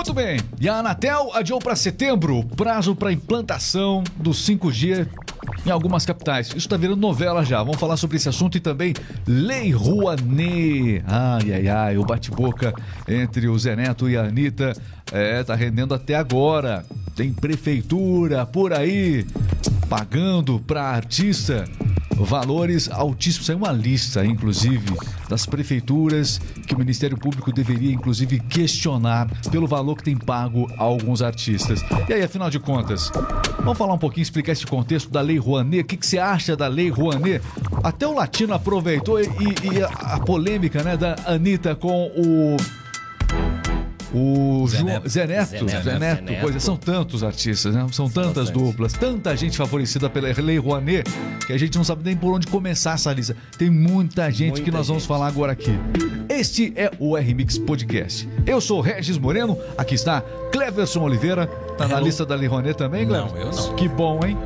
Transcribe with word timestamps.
Muito 0.00 0.14
bem. 0.14 0.40
E 0.58 0.66
a 0.66 0.76
Anatel 0.76 1.30
adiou 1.34 1.58
para 1.58 1.76
setembro 1.76 2.38
o 2.38 2.42
prazo 2.42 2.96
para 2.96 3.12
implantação 3.12 4.02
do 4.16 4.30
5G 4.30 5.06
em 5.66 5.70
algumas 5.70 6.06
capitais. 6.06 6.46
Isso 6.48 6.56
está 6.56 6.78
virando 6.78 6.98
novela 6.98 7.44
já. 7.44 7.62
Vamos 7.62 7.78
falar 7.78 7.98
sobre 7.98 8.16
esse 8.16 8.26
assunto 8.26 8.56
e 8.56 8.60
também 8.60 8.94
Lei 9.26 9.70
Rouanet. 9.72 11.04
Ai, 11.06 11.52
ai, 11.52 11.68
ai. 11.68 11.98
O 11.98 12.02
bate-boca 12.06 12.72
entre 13.06 13.46
o 13.46 13.58
Zé 13.58 13.76
Neto 13.76 14.08
e 14.08 14.16
a 14.16 14.22
Anitta 14.22 14.72
é, 15.12 15.44
tá 15.44 15.54
rendendo 15.54 15.92
até 15.92 16.14
agora. 16.14 16.82
Tem 17.14 17.30
prefeitura 17.30 18.46
por 18.46 18.72
aí 18.72 19.26
pagando 19.86 20.58
para 20.60 20.82
artista 20.82 21.66
valores 22.24 22.90
altíssimos. 22.90 23.46
Saiu 23.46 23.58
uma 23.58 23.72
lista, 23.72 24.24
inclusive, 24.24 24.94
das 25.28 25.46
prefeituras 25.46 26.40
que 26.66 26.74
o 26.74 26.78
Ministério 26.78 27.16
Público 27.16 27.52
deveria, 27.52 27.92
inclusive, 27.92 28.40
questionar 28.40 29.28
pelo 29.50 29.66
valor 29.66 29.96
que 29.96 30.04
tem 30.04 30.16
pago 30.16 30.70
a 30.76 30.82
alguns 30.82 31.22
artistas. 31.22 31.82
E 32.08 32.12
aí, 32.12 32.22
afinal 32.22 32.50
de 32.50 32.58
contas, 32.58 33.10
vamos 33.58 33.78
falar 33.78 33.94
um 33.94 33.98
pouquinho, 33.98 34.22
explicar 34.22 34.52
esse 34.52 34.66
contexto 34.66 35.10
da 35.10 35.20
Lei 35.20 35.38
Rouanet. 35.38 35.82
O 35.82 35.86
que, 35.86 35.96
que 35.96 36.06
você 36.06 36.18
acha 36.18 36.56
da 36.56 36.68
Lei 36.68 36.90
Rouanet? 36.90 37.42
Até 37.82 38.06
o 38.06 38.14
Latino 38.14 38.54
aproveitou 38.54 39.20
e, 39.20 39.26
e 39.26 39.82
a, 39.82 40.18
polêmica 40.20 40.82
né, 40.82 40.96
da 40.96 41.16
Anitta 41.26 41.74
com 41.74 42.06
o 42.16 42.56
o 44.12 44.66
Zé 44.68 44.82
Neto. 44.82 45.08
Zé 45.08 45.26
Neto, 45.26 45.48
Zé 45.50 45.60
Neto, 45.60 45.68
Zé 45.68 45.98
Neto, 45.98 46.16
Zé 46.16 46.20
Neto. 46.22 46.40
Pois 46.40 46.56
é, 46.56 46.58
são 46.58 46.76
tantos 46.76 47.22
artistas, 47.22 47.74
né? 47.74 47.86
São 47.92 48.08
tantas 48.08 48.50
duplas, 48.50 48.92
tanta 48.92 49.36
gente 49.36 49.56
favorecida 49.56 50.08
pela 50.10 50.28
Lei 50.40 50.58
Rouanet 50.58 51.08
que 51.46 51.52
a 51.52 51.58
gente 51.58 51.76
não 51.76 51.84
sabe 51.84 52.02
nem 52.04 52.16
por 52.16 52.32
onde 52.32 52.46
começar 52.46 52.94
essa 52.94 53.12
lista. 53.12 53.36
Tem 53.58 53.68
muita 53.68 54.30
gente 54.30 54.50
muita 54.50 54.64
que 54.64 54.70
nós 54.70 54.86
gente. 54.86 54.88
vamos 54.88 55.06
falar 55.06 55.26
agora 55.26 55.52
aqui. 55.52 55.72
Este 56.28 56.72
é 56.76 56.90
o 56.98 57.16
R-Mix 57.16 57.58
Podcast. 57.58 58.28
Eu 58.46 58.60
sou 58.60 58.80
Regis 58.80 59.18
Moreno, 59.18 59.58
aqui 59.76 59.94
está 59.94 60.20
Cleverson 60.52 61.02
Oliveira. 61.02 61.46
Tá 61.76 61.88
na 61.88 61.98
lista 61.98 62.24
da 62.24 62.34
Lei 62.34 62.48
Rouanet 62.48 62.76
também, 62.76 63.06
Cleverson? 63.06 63.34
Não, 63.34 63.42
eu 63.42 63.50
não. 63.50 63.74
Que 63.74 63.88
bom, 63.88 64.20
hein? 64.24 64.36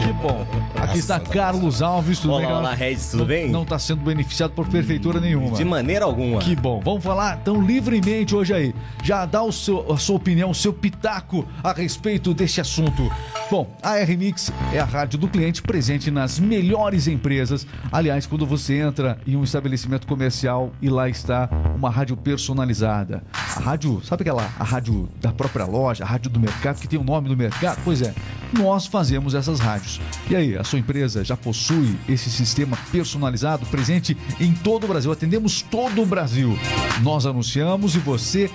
Que 0.00 0.12
bom. 0.14 0.46
Aqui 0.76 0.98
está 0.98 1.20
Carlos 1.20 1.82
Alves, 1.82 2.18
tudo 2.18 2.32
olá, 2.32 2.40
bem? 2.40 2.52
Olá, 2.52 2.74
Regis, 2.74 3.10
tudo 3.10 3.26
bem? 3.26 3.50
Não 3.50 3.62
está 3.62 3.78
sendo 3.78 4.02
beneficiado 4.02 4.52
por 4.52 4.66
prefeitura 4.66 5.20
nenhuma. 5.20 5.56
De 5.56 5.64
maneira 5.64 6.04
alguma. 6.04 6.40
Que 6.40 6.56
bom. 6.56 6.80
Vamos 6.82 7.04
falar 7.04 7.36
tão 7.38 7.60
livremente 7.60 8.34
hoje 8.34 8.54
aí. 8.54 8.74
Já 9.04 9.26
dá 9.26 9.42
o 9.42 9.52
seu, 9.52 9.92
a 9.92 9.98
sua 9.98 10.16
opinião, 10.16 10.50
o 10.50 10.54
seu 10.54 10.72
pitaco 10.72 11.46
a 11.62 11.72
respeito 11.72 12.32
deste 12.32 12.60
assunto. 12.60 13.10
Bom, 13.50 13.68
a 13.82 13.98
R-Mix 13.98 14.52
é 14.72 14.78
a 14.78 14.84
rádio 14.84 15.18
do 15.18 15.28
cliente 15.28 15.60
presente 15.60 16.10
nas 16.10 16.38
melhores 16.38 17.06
empresas. 17.06 17.66
Aliás, 17.92 18.26
quando 18.26 18.46
você 18.46 18.78
entra 18.80 19.18
em 19.26 19.36
um 19.36 19.44
estabelecimento 19.44 20.06
comercial 20.06 20.72
e 20.80 20.88
lá 20.88 21.08
está 21.08 21.48
uma 21.76 21.90
rádio 21.90 22.16
personalizada. 22.16 23.22
Rádio, 23.60 24.00
sabe 24.04 24.22
aquela 24.22 24.50
a 24.58 24.64
rádio 24.64 25.08
da 25.20 25.32
própria 25.32 25.64
loja, 25.64 26.04
a 26.04 26.06
rádio 26.06 26.30
do 26.30 26.40
mercado, 26.40 26.80
que 26.80 26.88
tem 26.88 26.98
o 26.98 27.04
nome 27.04 27.28
do 27.28 27.36
mercado? 27.36 27.80
Pois 27.84 28.02
é, 28.02 28.14
nós 28.52 28.86
fazemos 28.86 29.34
essas 29.34 29.60
rádios. 29.60 30.00
E 30.28 30.34
aí, 30.34 30.56
a 30.56 30.64
sua 30.64 30.78
empresa 30.78 31.24
já 31.24 31.36
possui 31.36 31.96
esse 32.08 32.30
sistema 32.30 32.76
personalizado 32.90 33.66
presente 33.66 34.16
em 34.40 34.52
todo 34.52 34.84
o 34.84 34.88
Brasil? 34.88 35.12
Atendemos 35.12 35.62
todo 35.62 36.02
o 36.02 36.06
Brasil. 36.06 36.58
Nós 37.02 37.26
anunciamos 37.26 37.94
e 37.94 37.98
você 37.98 38.50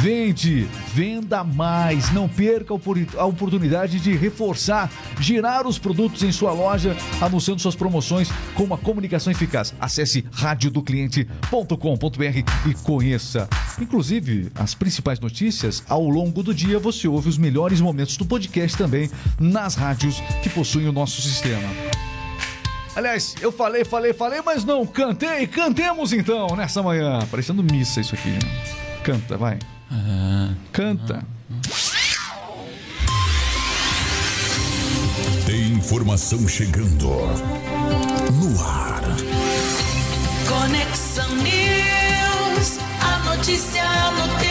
vende, 0.00 0.66
venda 0.94 1.44
mais. 1.44 2.12
Não 2.12 2.28
perca 2.28 2.74
a 3.16 3.24
oportunidade 3.24 4.00
de 4.00 4.16
reforçar, 4.16 4.90
girar 5.20 5.66
os 5.66 5.78
produtos 5.78 6.22
em 6.22 6.32
sua 6.32 6.52
loja, 6.52 6.96
anunciando 7.20 7.60
suas 7.60 7.76
promoções 7.76 8.30
com 8.54 8.64
uma 8.64 8.78
comunicação 8.78 9.30
eficaz. 9.30 9.74
Acesse 9.80 10.24
radiodocliente.com.br 10.32 12.68
e 12.68 12.74
conheça. 12.82 13.48
Inclusive, 13.80 14.45
as 14.54 14.74
principais 14.74 15.20
notícias 15.20 15.82
ao 15.88 16.08
longo 16.08 16.42
do 16.42 16.54
dia 16.54 16.78
você 16.78 17.08
ouve 17.08 17.28
os 17.28 17.38
melhores 17.38 17.80
momentos 17.80 18.16
do 18.16 18.24
podcast 18.24 18.76
também 18.76 19.10
nas 19.38 19.74
rádios 19.74 20.20
que 20.42 20.48
possuem 20.48 20.88
o 20.88 20.92
nosso 20.92 21.20
sistema. 21.22 21.68
Aliás, 22.94 23.34
eu 23.42 23.52
falei, 23.52 23.84
falei, 23.84 24.14
falei, 24.14 24.40
mas 24.40 24.64
não 24.64 24.86
cantei. 24.86 25.46
Cantemos 25.46 26.14
então 26.14 26.56
nessa 26.56 26.82
manhã. 26.82 27.18
Parecendo 27.30 27.62
missa 27.62 28.00
isso 28.00 28.14
aqui. 28.14 28.30
Né? 28.30 28.38
Canta, 29.04 29.36
vai. 29.36 29.58
Canta. 30.72 31.22
Tem 35.44 35.72
informação 35.72 36.48
chegando 36.48 37.06
no 38.32 38.64
ar. 38.64 39.02
Conexão 40.48 41.36
News, 41.36 41.95
notícia 43.36 43.84
no 44.12 44.28
tempo 44.38 44.45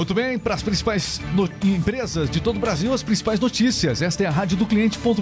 Muito 0.00 0.14
bem, 0.14 0.38
para 0.38 0.54
as 0.54 0.62
principais 0.62 1.20
empresas 1.62 2.30
de 2.30 2.40
todo 2.40 2.56
o 2.56 2.58
Brasil, 2.58 2.90
as 2.90 3.02
principais 3.02 3.38
notícias. 3.38 4.00
Esta 4.00 4.24
é 4.24 4.26
a 4.26 4.30
rádio 4.30 4.56
do 4.56 4.64
cliente.com.br. 4.64 5.20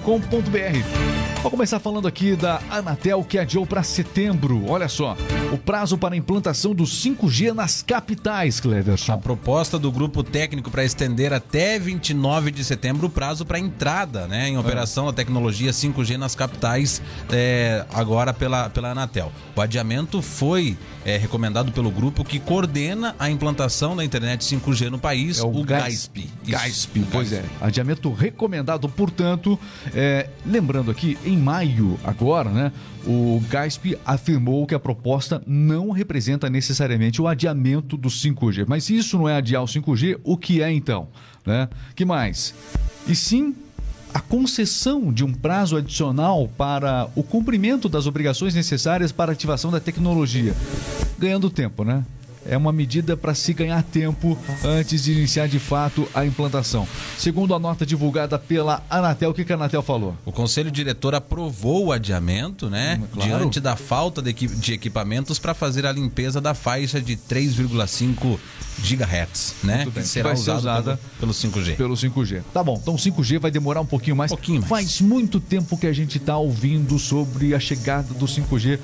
Vou 1.43 1.51
começar 1.51 1.81
falando 1.81 2.07
aqui 2.07 2.37
da 2.37 2.61
Anatel 2.71 3.25
que 3.25 3.41
adiou 3.41 3.67
para 3.67 3.83
setembro. 3.83 4.65
Olha 4.71 4.89
só, 4.89 5.17
o 5.53 5.59
prazo 5.59 5.99
para 5.99 6.15
a 6.15 6.17
implantação 6.17 6.77
do 6.77 6.85
5G 6.85 7.53
nas 7.53 7.83
capitais, 7.83 8.61
Cleverson. 8.61 9.15
A 9.15 9.19
proposta 9.19 9.81
do 9.81 9.91
grupo 9.91 10.23
técnico 10.23 10.71
para 10.71 10.85
estender 10.85 11.33
até 11.33 11.77
29 11.77 12.53
de 12.53 12.65
setembro 12.65 13.09
o 13.09 13.11
prazo 13.11 13.45
para 13.45 13.59
entrada 13.59 14.29
né, 14.29 14.49
em 14.49 14.59
operação 14.59 15.05
é. 15.05 15.07
da 15.09 15.13
tecnologia 15.13 15.73
5G 15.73 16.17
nas 16.17 16.37
capitais, 16.37 17.03
é, 17.33 17.85
agora 17.93 18.33
pela, 18.33 18.71
pela 18.71 18.93
Anatel. 18.93 19.33
O 19.57 19.61
adiamento 19.61 20.23
foi 20.23 20.79
é, 21.05 21.17
recomendado 21.17 21.73
pelo 21.73 21.91
grupo 21.91 22.25
que 22.25 22.39
coordena 22.39 23.17
a 23.19 23.29
implantação 23.29 23.97
da 23.97 24.05
internet 24.05 24.45
5G 24.45 24.68
no 24.91 24.99
país, 24.99 25.39
é 25.39 25.43
o, 25.43 25.49
o 25.49 25.65
GASP. 25.65 26.29
GASP, 26.47 27.05
pois 27.11 27.33
é. 27.33 27.45
Adiamento 27.61 28.13
recomendado, 28.13 28.89
portanto, 28.89 29.59
é, 29.95 30.29
lembrando 30.47 30.91
aqui, 30.91 31.17
em 31.25 31.37
maio 31.37 31.99
agora, 32.05 32.51
né, 32.51 32.73
o 33.07 33.41
GASP 33.49 33.99
afirmou 34.05 34.67
que 34.67 34.75
a 34.75 34.79
proposta 34.79 35.43
não 35.47 35.91
representa 35.91 36.51
necessariamente 36.51 37.21
o 37.23 37.27
adiamento 37.27 37.97
do 37.97 38.09
5G. 38.09 38.65
Mas 38.69 38.85
se 38.85 38.97
isso 38.97 39.17
não 39.17 39.29
é 39.29 39.37
adiar 39.37 39.63
o 39.63 39.67
5G, 39.67 40.21
o 40.23 40.37
que 40.37 40.63
é 40.63 40.71
então? 40.71 41.09
Né? 41.47 41.69
que 41.95 42.05
mais? 42.05 42.55
E 43.07 43.15
sim 43.15 43.55
a 44.13 44.21
concessão 44.21 45.13
de 45.13 45.25
um 45.25 45.33
prazo 45.33 45.77
adicional 45.77 46.49
para 46.57 47.09
o 47.15 47.23
cumprimento 47.23 47.89
das 47.89 48.07
obrigações 48.07 48.55
necessárias 48.55 49.13
para 49.13 49.33
a 49.33 49.35
ativação 49.35 49.71
da 49.71 49.81
tecnologia. 49.81 50.55
Ganhando 51.19 51.51
tempo, 51.51 51.85
né? 51.85 52.05
É 52.49 52.57
uma 52.57 52.73
medida 52.73 53.17
para 53.17 53.35
se 53.35 53.53
ganhar 53.53 53.83
tempo 53.83 54.37
antes 54.65 55.05
de 55.05 55.13
iniciar 55.13 55.47
de 55.47 55.59
fato 55.59 56.09
a 56.15 56.25
implantação. 56.25 56.89
Segundo 57.19 57.55
a 57.55 57.59
nota 57.59 57.85
divulgada 57.85 58.39
pela 58.39 58.83
Anatel, 58.89 59.31
o 59.31 59.35
que, 59.35 59.45
que 59.45 59.53
a 59.53 59.57
Anatel 59.57 59.83
falou? 59.83 60.17
O 60.25 60.33
conselho 60.33 60.71
diretor 60.71 61.15
aprovou 61.15 61.87
o 61.87 61.93
adiamento, 61.93 62.71
né? 62.71 62.99
Hum, 63.01 63.07
claro. 63.13 63.39
Diante 63.39 63.61
da 63.61 63.77
falta 63.77 64.23
de, 64.23 64.73
equipamentos 64.73 65.39
para 65.39 65.53
fazer 65.53 65.85
a 65.85 65.93
limpeza 65.93 66.41
da 66.41 66.55
faixa 66.55 67.01
de 67.01 67.17
3,5 67.17 68.39
gigahertz, 68.83 69.57
né? 69.63 69.87
Que 69.93 70.03
será 70.03 70.35
que 70.35 70.41
usada 70.41 70.99
pelo, 71.19 71.33
pelo 71.33 71.33
5G. 71.33 71.77
Pelo 71.77 71.95
5G. 71.95 72.43
Tá 72.55 72.63
bom, 72.63 72.79
então 72.81 72.95
5G 72.95 73.39
vai 73.39 73.51
demorar 73.51 73.81
um 73.81 73.87
pouquinho 73.87 74.17
mais. 74.17 74.33
Um 74.33 74.37
pouquinho 74.37 74.61
mais. 74.61 74.69
Faz 74.69 75.01
muito 75.01 75.41
tempo 75.41 75.77
que 75.77 75.87
a 75.87 75.93
gente 75.93 76.19
está 76.19 76.39
ouvindo 76.39 76.99
sobre 76.99 77.55
a 77.55 77.61
chegada 77.61 78.15
do 78.15 78.27
5G. 78.27 78.79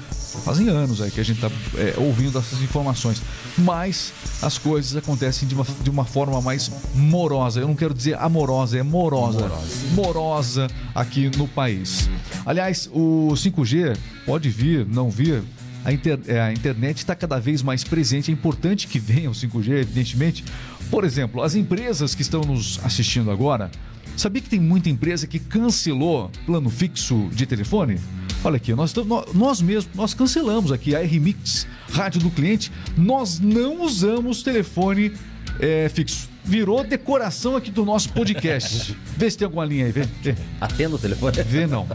Fazem 0.45 0.69
anos 0.69 1.01
aí 1.01 1.11
que 1.11 1.21
a 1.21 1.25
gente 1.25 1.37
está 1.37 1.51
é, 1.79 1.95
ouvindo 1.97 2.39
essas 2.39 2.61
informações 2.61 3.23
mas 3.59 4.13
as 4.43 4.59
coisas 4.59 4.97
acontecem 4.97 5.47
de 5.47 5.55
uma, 5.55 5.67
de 5.83 5.91
uma 5.91 6.05
forma 6.05 6.41
mais 6.41 6.71
morosa. 6.95 7.61
Eu 7.61 7.69
não 7.69 7.75
quero 7.75 7.95
dizer 7.95 8.17
amorosa, 8.19 8.79
é 8.79 8.83
morosa. 8.83 9.41
Morosa, 9.41 9.87
morosa 9.95 10.67
aqui 10.95 11.31
no 11.37 11.47
país. 11.47 12.09
Aliás, 12.45 12.89
o 12.93 13.33
5G 13.35 13.97
pode 14.27 14.49
vir, 14.49 14.87
não 14.87 15.11
vir. 15.11 15.43
A, 15.85 15.93
inter, 15.93 16.19
é, 16.27 16.41
a 16.41 16.53
internet 16.53 16.99
está 16.99 17.15
cada 17.15 17.39
vez 17.39 17.63
mais 17.63 17.85
presente. 17.85 18.31
É 18.31 18.35
importante 18.35 18.89
que 18.89 18.99
venha 18.99 19.31
o 19.31 19.35
5G, 19.35 19.81
evidentemente. 19.81 20.45
Por 20.91 21.05
exemplo, 21.05 21.43
as 21.43 21.55
empresas 21.55 22.15
que 22.15 22.23
estão 22.23 22.41
nos 22.41 22.81
assistindo 22.83 23.31
agora, 23.31 23.71
sabia 24.17 24.41
que 24.41 24.49
tem 24.49 24.61
muita 24.61 24.89
empresa 24.89 25.27
que 25.27 25.39
cancelou 25.39 26.31
plano 26.47 26.71
fixo 26.71 27.29
de 27.33 27.47
telefone? 27.47 27.99
Olha 28.45 28.57
aqui, 28.57 28.75
nós, 28.75 28.93
nós 29.33 29.63
mesmos, 29.63 29.89
nós 29.95 30.13
cancelamos 30.13 30.71
aqui 30.71 30.95
a 30.95 31.01
RMix, 31.01 31.67
rádio 31.91 32.21
do 32.21 32.31
cliente, 32.31 32.71
nós 32.95 33.41
não 33.41 33.81
usamos 33.81 34.43
telefone 34.43 35.15
é, 35.59 35.89
fixo. 35.89 36.29
Virou 36.45 36.85
decoração 36.85 37.57
aqui 37.57 37.71
do 37.71 37.87
nosso 37.87 38.13
podcast. 38.13 38.95
vê 39.17 39.31
se 39.31 39.39
tem 39.39 39.47
alguma 39.47 39.65
linha 39.65 39.87
aí, 39.87 39.93
vê. 39.93 40.07
vê. 40.23 40.35
Atendo 40.61 40.97
o 40.97 40.99
telefone? 40.99 41.43
Vê 41.43 41.67
não. 41.67 41.87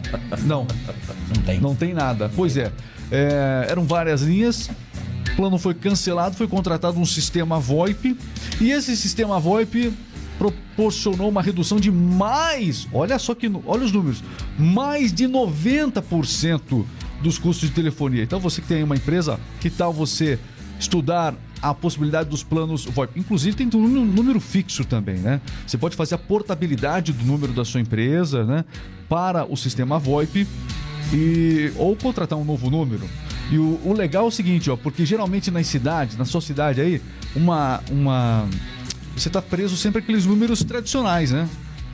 Não. 0.43 0.65
Não 1.35 1.43
tem. 1.45 1.59
Não 1.61 1.75
tem 1.75 1.93
nada. 1.93 2.31
Pois 2.35 2.57
é, 2.57 2.71
é 3.11 3.67
eram 3.69 3.83
várias 3.83 4.23
linhas, 4.23 4.71
o 5.33 5.35
plano 5.35 5.59
foi 5.59 5.75
cancelado, 5.75 6.35
foi 6.35 6.47
contratado 6.47 6.99
um 6.99 7.05
sistema 7.05 7.59
VoIP, 7.59 8.17
e 8.59 8.71
esse 8.71 8.97
sistema 8.97 9.39
VoIP 9.39 9.93
proporcionou 10.83 11.27
uma 11.27 11.41
redução 11.41 11.77
de 11.77 11.91
mais, 11.91 12.87
olha 12.93 13.19
só 13.19 13.35
que, 13.35 13.51
olha 13.65 13.83
os 13.83 13.91
números, 13.91 14.23
mais 14.57 15.11
de 15.11 15.25
90% 15.27 16.85
dos 17.21 17.37
custos 17.37 17.67
de 17.67 17.75
telefonia. 17.75 18.23
Então, 18.23 18.39
você 18.39 18.61
que 18.61 18.67
tem 18.67 18.81
uma 18.81 18.95
empresa, 18.95 19.37
que 19.59 19.69
tal 19.69 19.91
você 19.91 20.39
estudar 20.79 21.35
a 21.61 21.73
possibilidade 21.73 22.29
dos 22.29 22.43
planos 22.43 22.85
VoIP? 22.85 23.19
Inclusive, 23.19 23.57
tem 23.57 23.67
um 23.75 23.87
nú- 23.89 24.05
número 24.05 24.39
fixo 24.39 24.85
também, 24.85 25.17
né? 25.17 25.41
Você 25.67 25.77
pode 25.77 25.97
fazer 25.97 26.15
a 26.15 26.17
portabilidade 26.17 27.11
do 27.11 27.25
número 27.25 27.51
da 27.51 27.65
sua 27.65 27.81
empresa, 27.81 28.45
né? 28.45 28.63
Para 29.09 29.43
o 29.45 29.57
sistema 29.57 29.99
VoIP 29.99 30.47
e 31.13 31.73
ou 31.75 31.93
contratar 31.97 32.39
um 32.39 32.45
novo 32.45 32.69
número. 32.69 33.03
E 33.51 33.57
o, 33.57 33.81
o 33.83 33.91
legal 33.93 34.23
é 34.23 34.27
o 34.27 34.31
seguinte, 34.31 34.69
ó, 34.71 34.77
porque 34.77 35.05
geralmente 35.05 35.51
nas 35.51 35.67
cidades, 35.67 36.15
na 36.15 36.23
sua 36.23 36.39
cidade 36.39 36.79
aí, 36.79 37.01
uma 37.35 37.81
uma 37.91 38.47
você 39.19 39.29
está 39.29 39.41
preso 39.41 39.75
sempre 39.75 39.99
àqueles 39.99 40.25
números 40.25 40.63
tradicionais, 40.63 41.31
né? 41.31 41.47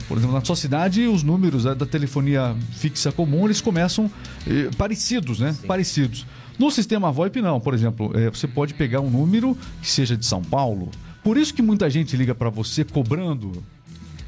Por 0.07 0.17
exemplo, 0.17 0.35
na 0.35 0.45
sua 0.45 0.55
cidade, 0.55 1.07
os 1.07 1.23
números 1.23 1.65
né, 1.65 1.73
da 1.73 1.85
telefonia 1.85 2.55
fixa 2.73 3.11
comum, 3.11 3.45
eles 3.45 3.59
começam 3.59 4.09
eh, 4.47 4.69
parecidos, 4.77 5.39
né? 5.39 5.55
Parecidos. 5.65 6.27
No 6.59 6.69
sistema 6.69 7.11
VoIP, 7.11 7.41
não. 7.41 7.59
Por 7.59 7.73
exemplo, 7.73 8.11
eh, 8.13 8.29
você 8.29 8.47
pode 8.47 8.75
pegar 8.75 9.01
um 9.01 9.09
número 9.09 9.57
que 9.81 9.89
seja 9.89 10.15
de 10.15 10.25
São 10.25 10.43
Paulo. 10.43 10.91
Por 11.23 11.37
isso 11.37 11.53
que 11.53 11.61
muita 11.61 11.89
gente 11.89 12.15
liga 12.15 12.35
para 12.35 12.51
você 12.51 12.83
cobrando, 12.83 13.63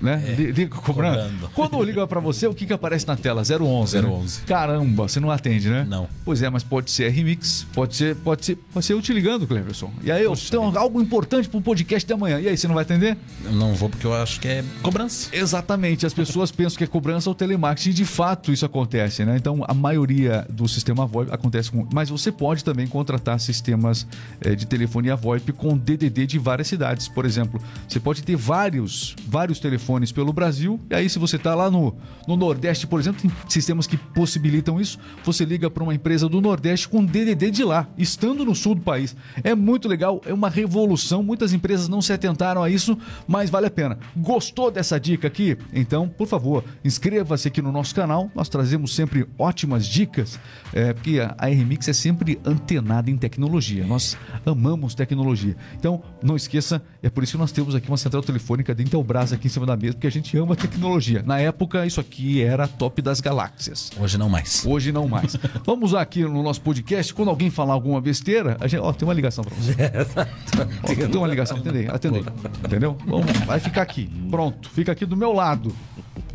né? 0.02 0.36
Li- 0.38 0.52
Liga 0.52 0.76
cobrando. 0.76 1.18
cobrando. 1.18 1.50
Quando 1.54 1.82
liga 1.84 2.06
para 2.08 2.20
você, 2.20 2.48
o 2.48 2.54
que, 2.54 2.66
que 2.66 2.74
aparece 2.74 3.08
na 3.08 3.16
tela? 3.16 3.42
011. 3.44 4.02
né? 4.02 4.08
011. 4.08 4.42
Caramba, 4.42 5.08
você 5.08 5.20
não 5.20 5.32
atende, 5.32 5.70
né? 5.70 5.86
Não. 5.88 6.08
Pois 6.26 6.42
é, 6.42 6.50
mas 6.50 6.64
pode 6.64 6.92
ser 6.92 7.10
remix, 7.10 7.66
pode 7.74 7.96
ser, 7.96 8.16
pode 8.18 8.46
ser, 8.46 8.56
pode 8.74 8.86
ser 8.86 8.94
eu 8.94 9.02
te 9.02 9.14
ligando, 9.14 9.48
Cleverson. 9.48 9.92
E 10.04 10.12
aí, 10.12 10.24
eu 10.24 10.34
tenho 10.36 10.78
algo 10.78 11.02
importante 11.02 11.48
pro 11.50 11.62
podcast 11.62 12.08
da 12.08 12.16
manhã. 12.18 12.40
E 12.40 12.48
aí, 12.48 12.58
você 12.58 12.68
não 12.68 12.76
vai 12.76 12.84
atender? 12.84 13.18
Eu 13.44 13.52
não 13.54 13.74
vou 13.74 13.90
porque 13.90 14.06
eu 14.06 14.14
acho 14.14 14.40
que 14.40 14.48
é 14.48 14.64
cobrança. 14.82 15.30
Exatamente, 15.36 16.06
as 16.06 16.14
pessoas 16.14 16.52
pensam 16.52 16.78
que 16.78 16.84
é 16.84 16.88
cobrança 16.88 17.30
ou 17.30 17.36
telemarketing, 17.36 17.92
de 17.92 18.06
fato 18.06 18.52
isso 18.52 18.66
acontece, 18.66 19.24
né? 19.26 19.36
Então 19.38 19.64
a 19.68 19.74
maioria 19.74 20.46
do 20.50 20.68
sistema 20.68 21.06
VoIP 21.06 21.32
acontece 21.34 21.72
com. 21.72 21.88
Mas 21.94 22.10
você 22.10 22.32
pode 22.32 22.64
também 22.64 22.86
contratar 22.88 23.40
sistemas 23.40 24.06
eh, 24.42 24.56
de 24.56 24.66
telefonia 24.66 25.16
VoIP 25.16 25.52
com 25.54 25.78
DDD 25.78 26.26
de 26.28 26.38
várias 26.40 26.68
cidades. 26.68 27.08
Por 27.08 27.26
exemplo, 27.26 27.62
você 27.88 28.00
pode 28.00 28.22
ter 28.24 28.36
vários, 28.36 29.16
vários 29.28 29.60
telefones 29.60 29.87
pelo 30.14 30.34
Brasil, 30.34 30.80
e 30.90 30.96
aí 30.96 31.10
se 31.10 31.18
você 31.18 31.38
está 31.38 31.56
lá 31.56 31.72
no, 31.72 31.96
no 32.28 32.36
Nordeste, 32.36 32.86
por 32.86 33.00
exemplo, 33.00 33.22
tem 33.22 33.32
sistemas 33.48 33.88
que 33.88 33.98
possibilitam 33.98 34.80
isso. 34.80 35.00
Você 35.24 35.46
liga 35.46 35.70
para 35.70 35.82
uma 35.82 35.96
empresa 35.96 36.30
do 36.30 36.40
Nordeste 36.42 36.88
com 36.88 37.04
DDD 37.04 37.50
de 37.50 37.64
lá, 37.64 37.88
estando 37.98 38.46
no 38.46 38.54
sul 38.54 38.76
do 38.76 38.82
país. 38.82 39.16
É 39.44 39.56
muito 39.56 39.88
legal, 39.88 40.22
é 40.26 40.34
uma 40.34 40.50
revolução. 40.50 41.24
Muitas 41.24 41.54
empresas 41.54 41.88
não 41.88 42.02
se 42.02 42.14
atentaram 42.14 42.62
a 42.62 42.70
isso, 42.70 42.98
mas 43.28 43.50
vale 43.50 43.68
a 43.68 43.72
pena. 43.72 43.98
Gostou 44.16 44.70
dessa 44.70 45.00
dica 45.00 45.28
aqui? 45.28 45.58
Então, 45.74 46.08
por 46.08 46.28
favor, 46.28 46.64
inscreva-se 46.84 47.48
aqui 47.48 47.62
no 47.62 47.72
nosso 47.72 47.96
canal. 47.96 48.30
Nós 48.36 48.50
trazemos 48.50 48.94
sempre 48.94 49.28
ótimas 49.40 49.88
dicas, 49.88 50.40
é, 50.74 50.94
porque 50.94 51.20
a 51.20 51.48
a 51.48 51.48
RMix 51.48 51.88
é 51.88 51.94
sempre 51.94 52.40
antenada 52.44 53.10
em 53.10 53.18
tecnologia. 53.18 53.86
Nós 53.86 54.18
amamos 54.46 54.94
tecnologia. 54.96 55.56
Então, 55.80 56.02
não 56.22 56.36
esqueça, 56.36 56.82
é 57.02 57.10
por 57.10 57.24
isso 57.24 57.34
que 57.34 57.38
nós 57.38 57.52
temos 57.52 57.76
aqui 57.76 57.88
uma 57.88 57.98
central 57.98 58.22
telefônica 58.22 58.76
da 58.76 58.84
Intelbras 58.84 59.32
aqui 59.32 59.48
em 59.48 59.50
cima 59.50 59.66
da 59.66 59.77
mesa, 59.78 59.94
porque 59.94 60.08
a 60.08 60.12
gente 60.12 60.38
ama 60.38 60.56
tecnologia. 60.56 61.24
Na 61.26 61.40
época, 61.40 61.86
isso 61.86 62.00
aqui 62.02 62.42
era 62.42 62.68
top 62.68 63.02
das 63.02 63.22
galáxias. 63.22 63.92
Hoje 64.00 64.18
não 64.18 64.30
mais. 64.30 64.66
Hoje 64.66 64.92
não 64.92 65.08
mais. 65.08 65.38
Vamos 65.66 65.94
aqui 65.94 66.24
no 66.24 66.44
nosso 66.44 66.62
podcast. 66.62 67.14
Quando 67.14 67.30
alguém 67.30 67.50
falar 67.50 67.74
alguma 67.74 68.02
besteira, 68.02 68.58
a 68.60 68.68
gente. 68.68 68.82
Ó, 68.82 68.92
tem 68.92 69.08
uma 69.08 69.14
ligação 69.14 69.44
pra 69.44 69.56
você. 69.56 69.74
Ó, 70.84 71.08
tem 71.08 71.18
uma 71.18 71.28
ligação, 71.28 71.58
atendei, 71.58 71.88
atendei. 71.88 72.26
Entendeu? 72.66 72.98
Vamos, 73.06 73.32
vai 73.46 73.60
ficar 73.60 73.84
aqui. 73.84 74.10
Pronto, 74.30 74.70
fica 74.70 74.92
aqui 74.92 75.06
do 75.06 75.16
meu 75.16 75.32
lado. 75.32 75.74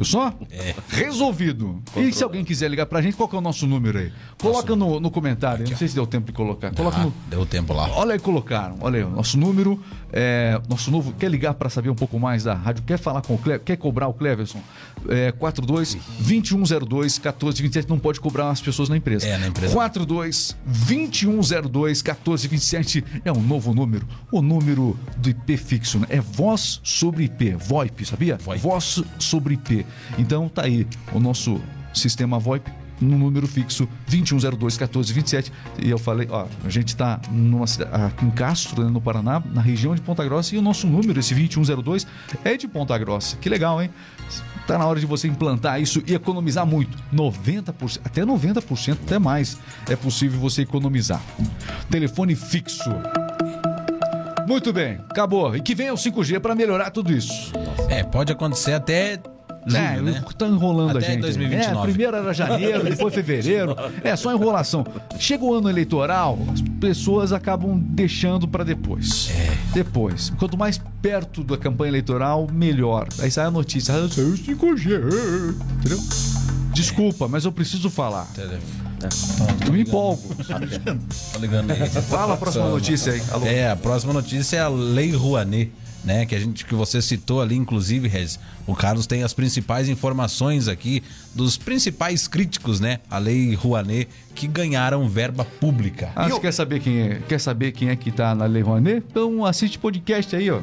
Viu 0.03 0.05
só? 0.05 0.35
É. 0.51 0.75
Resolvido. 0.89 1.81
E 1.97 2.13
se 2.13 2.25
alguém 2.25 2.45
quiser 2.45 2.69
ligar 2.69 2.87
pra 2.87 3.01
gente, 3.01 3.17
qual 3.17 3.29
que 3.29 3.37
é 3.37 3.39
o 3.39 3.43
nosso 3.43 3.67
número 3.67 3.99
aí? 3.99 4.13
Coloca 4.41 4.75
no, 4.75 4.99
no 4.99 5.11
comentário. 5.11 5.65
não 5.69 5.77
sei 5.77 5.87
se 5.87 5.95
deu 5.95 6.07
tempo 6.07 6.27
de 6.27 6.33
colocar. 6.33 6.75
Coloca 6.75 6.97
Ah, 6.99 7.05
no. 7.05 7.15
deu 7.31 7.47
tempo 7.47 7.73
lá. 7.73 7.89
Olha 7.95 8.15
aí, 8.15 8.19
colocaram. 8.19 8.77
Olha 8.81 8.99
aí, 8.99 9.05
o 9.05 9.11
nosso 9.11 9.39
número. 9.39 9.81
É, 10.13 10.61
nosso 10.69 10.91
novo. 10.91 11.13
Quer 11.15 11.31
ligar 11.31 11.55
para 11.55 11.71
saber 11.71 11.89
um 11.89 11.95
pouco 11.95 12.19
mais 12.19 12.43
da 12.45 12.53
rádio? 12.55 12.83
Quer 12.85 12.99
falar 12.99 13.23
com 13.23 13.35
o 13.35 13.39
Cleverson? 13.39 13.65
Quer 13.65 13.77
cobrar 13.77 14.09
o 14.09 14.13
Cleverson? 14.15 14.61
É, 15.09 15.31
42 15.33 15.97
2102 16.21 17.19
1427. 17.19 17.89
Não 17.89 17.99
pode 17.99 18.21
cobrar 18.21 18.51
as 18.51 18.61
pessoas 18.61 18.89
na 18.89 18.97
empresa. 18.97 19.27
É, 19.27 19.39
na 19.39 19.47
empresa. 19.47 19.73
42 19.73 20.57
2102 20.67 22.03
1427 22.03 23.05
é 23.25 23.33
um 23.33 23.41
novo 23.43 23.73
número. 23.73 24.07
O 24.31 24.43
número 24.43 24.99
do 25.17 25.31
IP 25.31 25.57
fixo. 25.57 25.99
Né? 26.01 26.07
É 26.11 26.21
voz 26.21 26.81
sobre 26.83 27.25
IP. 27.25 27.55
VoIP, 27.55 28.05
sabia? 28.05 28.37
VoIP. 28.37 28.61
Voz 28.63 29.03
sobre 29.19 29.55
IP. 29.55 29.87
Então 30.19 30.49
tá 30.49 30.63
aí 30.65 30.87
o 31.13 31.21
nosso 31.21 31.61
sistema 31.95 32.39
VoIP 32.39 32.71
no 33.03 33.19
número 33.19 33.47
fixo 33.47 33.89
2102 34.09 34.79
1427. 34.79 35.53
E 35.83 35.91
eu 35.91 35.99
falei, 35.99 36.29
ó, 36.31 36.47
a 36.65 36.69
gente 36.69 36.89
está 36.89 37.21
aqui 37.91 38.25
em 38.25 38.31
Castro, 38.31 38.85
né, 38.85 38.91
no 38.91 39.01
Paraná, 39.01 39.43
na 39.53 39.61
região 39.61 39.95
de 39.95 40.01
Ponta 40.01 40.25
Grossa, 40.25 40.55
e 40.55 40.59
o 40.59 40.63
nosso 40.63 40.87
número, 40.87 41.19
esse 41.19 41.35
2102, 41.35 42.07
é 42.45 42.57
de 42.57 42.69
Ponta 42.69 42.97
Grossa. 42.97 43.37
Que 43.37 43.49
legal, 43.49 43.83
hein? 43.83 43.91
Tá 44.67 44.79
na 44.79 44.87
hora 44.87 45.01
de 45.01 45.07
você 45.07 45.27
implantar 45.27 45.81
isso 45.81 46.03
e 46.07 46.15
economizar 46.15 46.65
muito. 46.65 46.97
90%, 47.13 48.01
até 48.05 48.23
90%, 48.23 48.99
até 49.05 49.19
mais, 49.19 49.59
é 49.89 49.97
possível 49.97 50.39
você 50.39 50.63
economizar. 50.63 51.21
Telefone 51.91 52.37
fixo. 52.37 52.91
Muito 54.47 54.73
bem, 54.73 55.01
acabou. 55.09 55.57
E 55.57 55.61
que 55.61 55.75
venha 55.75 55.93
o 55.93 55.97
5G 55.97 56.39
para 56.39 56.55
melhorar 56.55 56.91
tudo 56.91 57.13
isso. 57.13 57.53
É, 57.89 58.05
pode 58.05 58.33
acontecer 58.33 58.73
até 58.73 59.21
julho, 59.67 59.77
é, 59.77 60.01
né? 60.01 60.25
tá 60.37 60.47
enrolando 60.47 60.99
Até 60.99 61.07
a 61.07 61.11
gente. 61.11 61.21
2029. 61.21 61.79
É, 61.79 61.83
primeiro 61.83 62.17
era 62.17 62.33
janeiro, 62.33 62.85
depois 62.85 63.15
fevereiro. 63.15 63.77
É 64.03 64.17
só 64.17 64.33
enrolação. 64.33 64.85
Chega 65.19 65.45
o 65.45 65.55
ano 65.55 65.69
eleitoral, 65.69 66.39
as 66.53 66.61
pessoas 66.81 67.33
acabam 67.33 67.79
deixando 67.79 68.49
para 68.49 68.65
depois. 68.65 69.31
É. 69.31 69.57
Depois. 69.75 70.31
Quanto 70.31 70.57
mais 70.57 70.81
perto 71.01 71.45
da 71.45 71.57
campanha 71.57 71.91
eleitoral, 71.91 72.49
melhor. 72.53 73.07
Aí 73.21 73.31
sai 73.31 73.47
a 73.47 73.51
notícia. 73.51 73.95
Ah, 73.95 74.09
saiu 74.09 74.29
o 74.29 74.35
5G. 74.35 75.55
Entendeu? 75.79 75.99
Desculpa, 76.73 77.29
mas 77.29 77.45
eu 77.45 77.53
preciso 77.53 77.91
falar. 77.91 78.27
Eu 79.67 79.73
me 79.73 79.83
empolgo. 79.83 80.23
Tô 81.33 81.39
ligando 81.39 81.71
aí. 81.71 81.89
Fala 81.89 82.35
a 82.35 82.37
próxima 82.37 82.69
notícia 82.69 83.13
aí. 83.13 83.23
Alô. 83.31 83.47
É, 83.47 83.71
a 83.71 83.77
próxima 83.77 84.13
notícia 84.13 84.57
é 84.57 84.61
a 84.61 84.69
Lei 84.69 85.13
Rouanet, 85.13 85.73
né? 86.05 86.27
Que 86.27 86.35
a 86.35 86.41
gente 86.41 86.65
que 86.65 86.75
você 86.75 87.01
citou 87.01 87.41
ali, 87.41 87.57
inclusive, 87.57 88.09
Rez. 88.09 88.39
O 88.67 88.75
Carlos 88.75 89.07
tem 89.07 89.23
as 89.23 89.33
principais 89.33 89.89
informações 89.89 90.69
aqui 90.69 91.03
dos 91.35 91.57
principais 91.57 92.29
críticos, 92.29 92.81
né? 92.81 93.01
A 93.11 93.19
Lei 93.19 93.55
Rouanet 93.55 94.09
que 94.35 94.47
ganharam 94.47 95.09
verba 95.09 95.45
pública. 95.45 96.11
Ah, 96.15 96.29
você 96.29 96.41
quer 96.41 96.53
saber 96.53 96.81
quem 96.81 97.01
é? 97.01 97.23
Quer 97.29 97.39
saber 97.39 97.73
quem 97.73 97.89
é 97.89 97.97
que 97.97 98.11
tá 98.11 98.35
na 98.35 98.47
Lei 98.47 98.63
Rouanet? 98.63 99.05
Então 99.11 99.45
assiste 99.45 99.79
podcast 99.79 100.35
aí, 100.35 100.51
ó. 100.51 100.61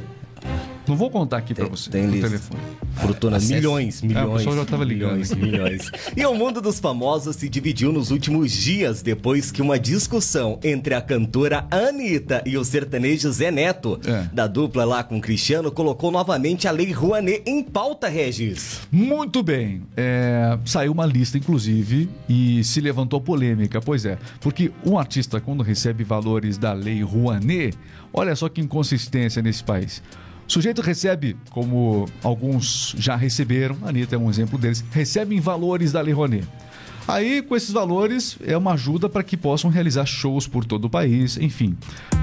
Não 0.89 0.96
vou 0.98 1.10
contar 1.12 1.38
aqui 1.38 1.53
pra 1.53 1.65
Tem- 1.65 1.72
você. 1.75 1.89
tem 1.89 2.05
lista. 2.08 2.27
telefone. 2.27 2.60
Fortuna, 2.96 3.38
Acesse. 3.38 3.53
milhões, 3.53 4.01
o 4.01 4.05
milhões. 4.08 4.38
pessoal 4.38 4.55
já 4.58 4.65
tava 4.65 4.84
ligando 4.84 5.12
milhões, 5.12 5.34
milhões. 5.36 5.91
E 6.17 6.25
o 6.25 6.34
mundo 6.36 6.60
dos 6.62 6.79
famosos 6.79 7.36
se 7.36 7.48
dividiu 7.48 7.91
nos 7.93 8.10
últimos 8.12 8.51
dias 8.51 9.01
depois 9.01 9.51
que 9.51 9.62
uma 9.62 9.77
discussão 9.79 10.60
entre 10.63 10.93
a 10.96 11.01
cantora 11.01 11.65
Anitta 11.69 12.41
e 12.46 12.58
o 12.58 12.63
sertanejo 12.65 13.31
Zé 13.31 13.51
Neto, 13.51 14.00
É. 14.05 14.24
da 14.34 14.48
dupla 14.48 14.84
lá 14.84 15.03
com 15.03 15.17
o 15.17 15.22
Cristiano, 15.22 15.72
colocou 15.72 16.10
novamente 16.12 16.67
a 16.67 16.72
Lei 16.72 16.91
Rouanet 16.91 17.43
em 17.46 17.63
pauta, 17.63 18.08
Regis. 18.10 18.81
Muito 18.91 19.43
bem. 19.43 19.84
É, 19.96 20.58
saiu 20.65 20.91
uma 20.91 21.05
lista, 21.05 21.38
inclusive, 21.38 22.10
e 22.27 22.63
se 22.63 22.81
levantou 22.81 23.22
polêmica. 23.22 23.79
Pois 23.79 24.05
é, 24.05 24.17
porque 24.41 24.72
um 24.84 24.98
artista, 24.98 25.39
quando 25.39 25.62
recebe 25.62 26.03
valores 26.03 26.58
da 26.58 26.74
Lei 26.74 27.03
Rouanet, 27.03 27.77
olha 28.12 28.36
só 28.36 28.50
que 28.50 28.60
inconsistência 28.60 29.41
nesse 29.41 29.63
país. 29.63 30.01
O 30.50 30.51
sujeito 30.51 30.82
recebe, 30.82 31.38
como 31.51 32.08
alguns 32.24 32.96
já 32.98 33.15
receberam, 33.15 33.77
a 33.84 33.89
Anitta 33.89 34.15
é 34.15 34.18
um 34.18 34.32
exemplo 34.32 34.58
deles, 34.58 34.84
recebem 34.91 35.39
valores 35.39 35.91
da 35.91 36.01
Lei. 36.01 36.15
Aí, 37.08 37.44
com 37.44 37.56
esses 37.56 37.70
valores, 37.70 38.36
é 38.44 38.58
uma 38.58 38.74
ajuda 38.74 39.08
para 39.08 39.22
que 39.22 39.38
possam 39.38 39.70
realizar 39.70 40.08
shows 40.08 40.48
por 40.48 40.65
todo 40.65 40.86
o 40.86 40.89
país, 40.89 41.38
enfim, 41.38 41.77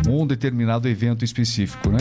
um 0.08 0.26
determinado 0.26 0.88
evento 0.88 1.24
específico, 1.24 1.88
né? 1.88 1.98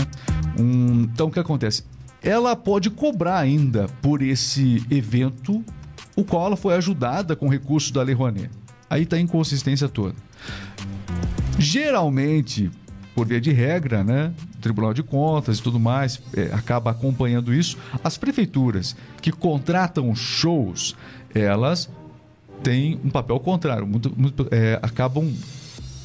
Um, 0.59 1.03
então, 1.03 1.27
o 1.27 1.31
que 1.31 1.39
acontece? 1.39 1.83
Ela 2.23 2.55
pode 2.55 2.89
cobrar 2.89 3.37
ainda 3.37 3.85
por 4.01 4.23
esse 4.23 4.83
evento, 4.89 5.63
o 6.15 6.23
qual 6.23 6.47
ela 6.47 6.57
foi 6.57 6.73
ajudada 6.73 7.35
com 7.35 7.47
recursos 7.47 7.91
da 7.91 8.01
Lei 8.01 8.15
Rouanet. 8.15 8.49
Aí 8.89 9.03
está 9.03 9.15
a 9.15 9.19
inconsistência 9.19 9.87
toda. 9.87 10.15
Geralmente, 11.59 12.71
por 13.13 13.27
via 13.27 13.39
de 13.39 13.51
regra, 13.51 14.03
né, 14.03 14.33
Tribunal 14.65 14.95
de 14.95 15.03
Contas 15.03 15.59
e 15.59 15.61
tudo 15.61 15.79
mais 15.79 16.19
é, 16.35 16.45
acaba 16.51 16.89
acompanhando 16.89 17.53
isso. 17.53 17.77
As 18.03 18.17
prefeituras 18.17 18.95
que 19.21 19.31
contratam 19.31 20.15
shows, 20.15 20.95
elas 21.35 21.87
têm 22.63 22.99
um 23.05 23.11
papel 23.11 23.39
contrário, 23.39 23.85
muito- 23.85 24.11
muito- 24.17 24.47
é, 24.49 24.79
acabam 24.81 25.31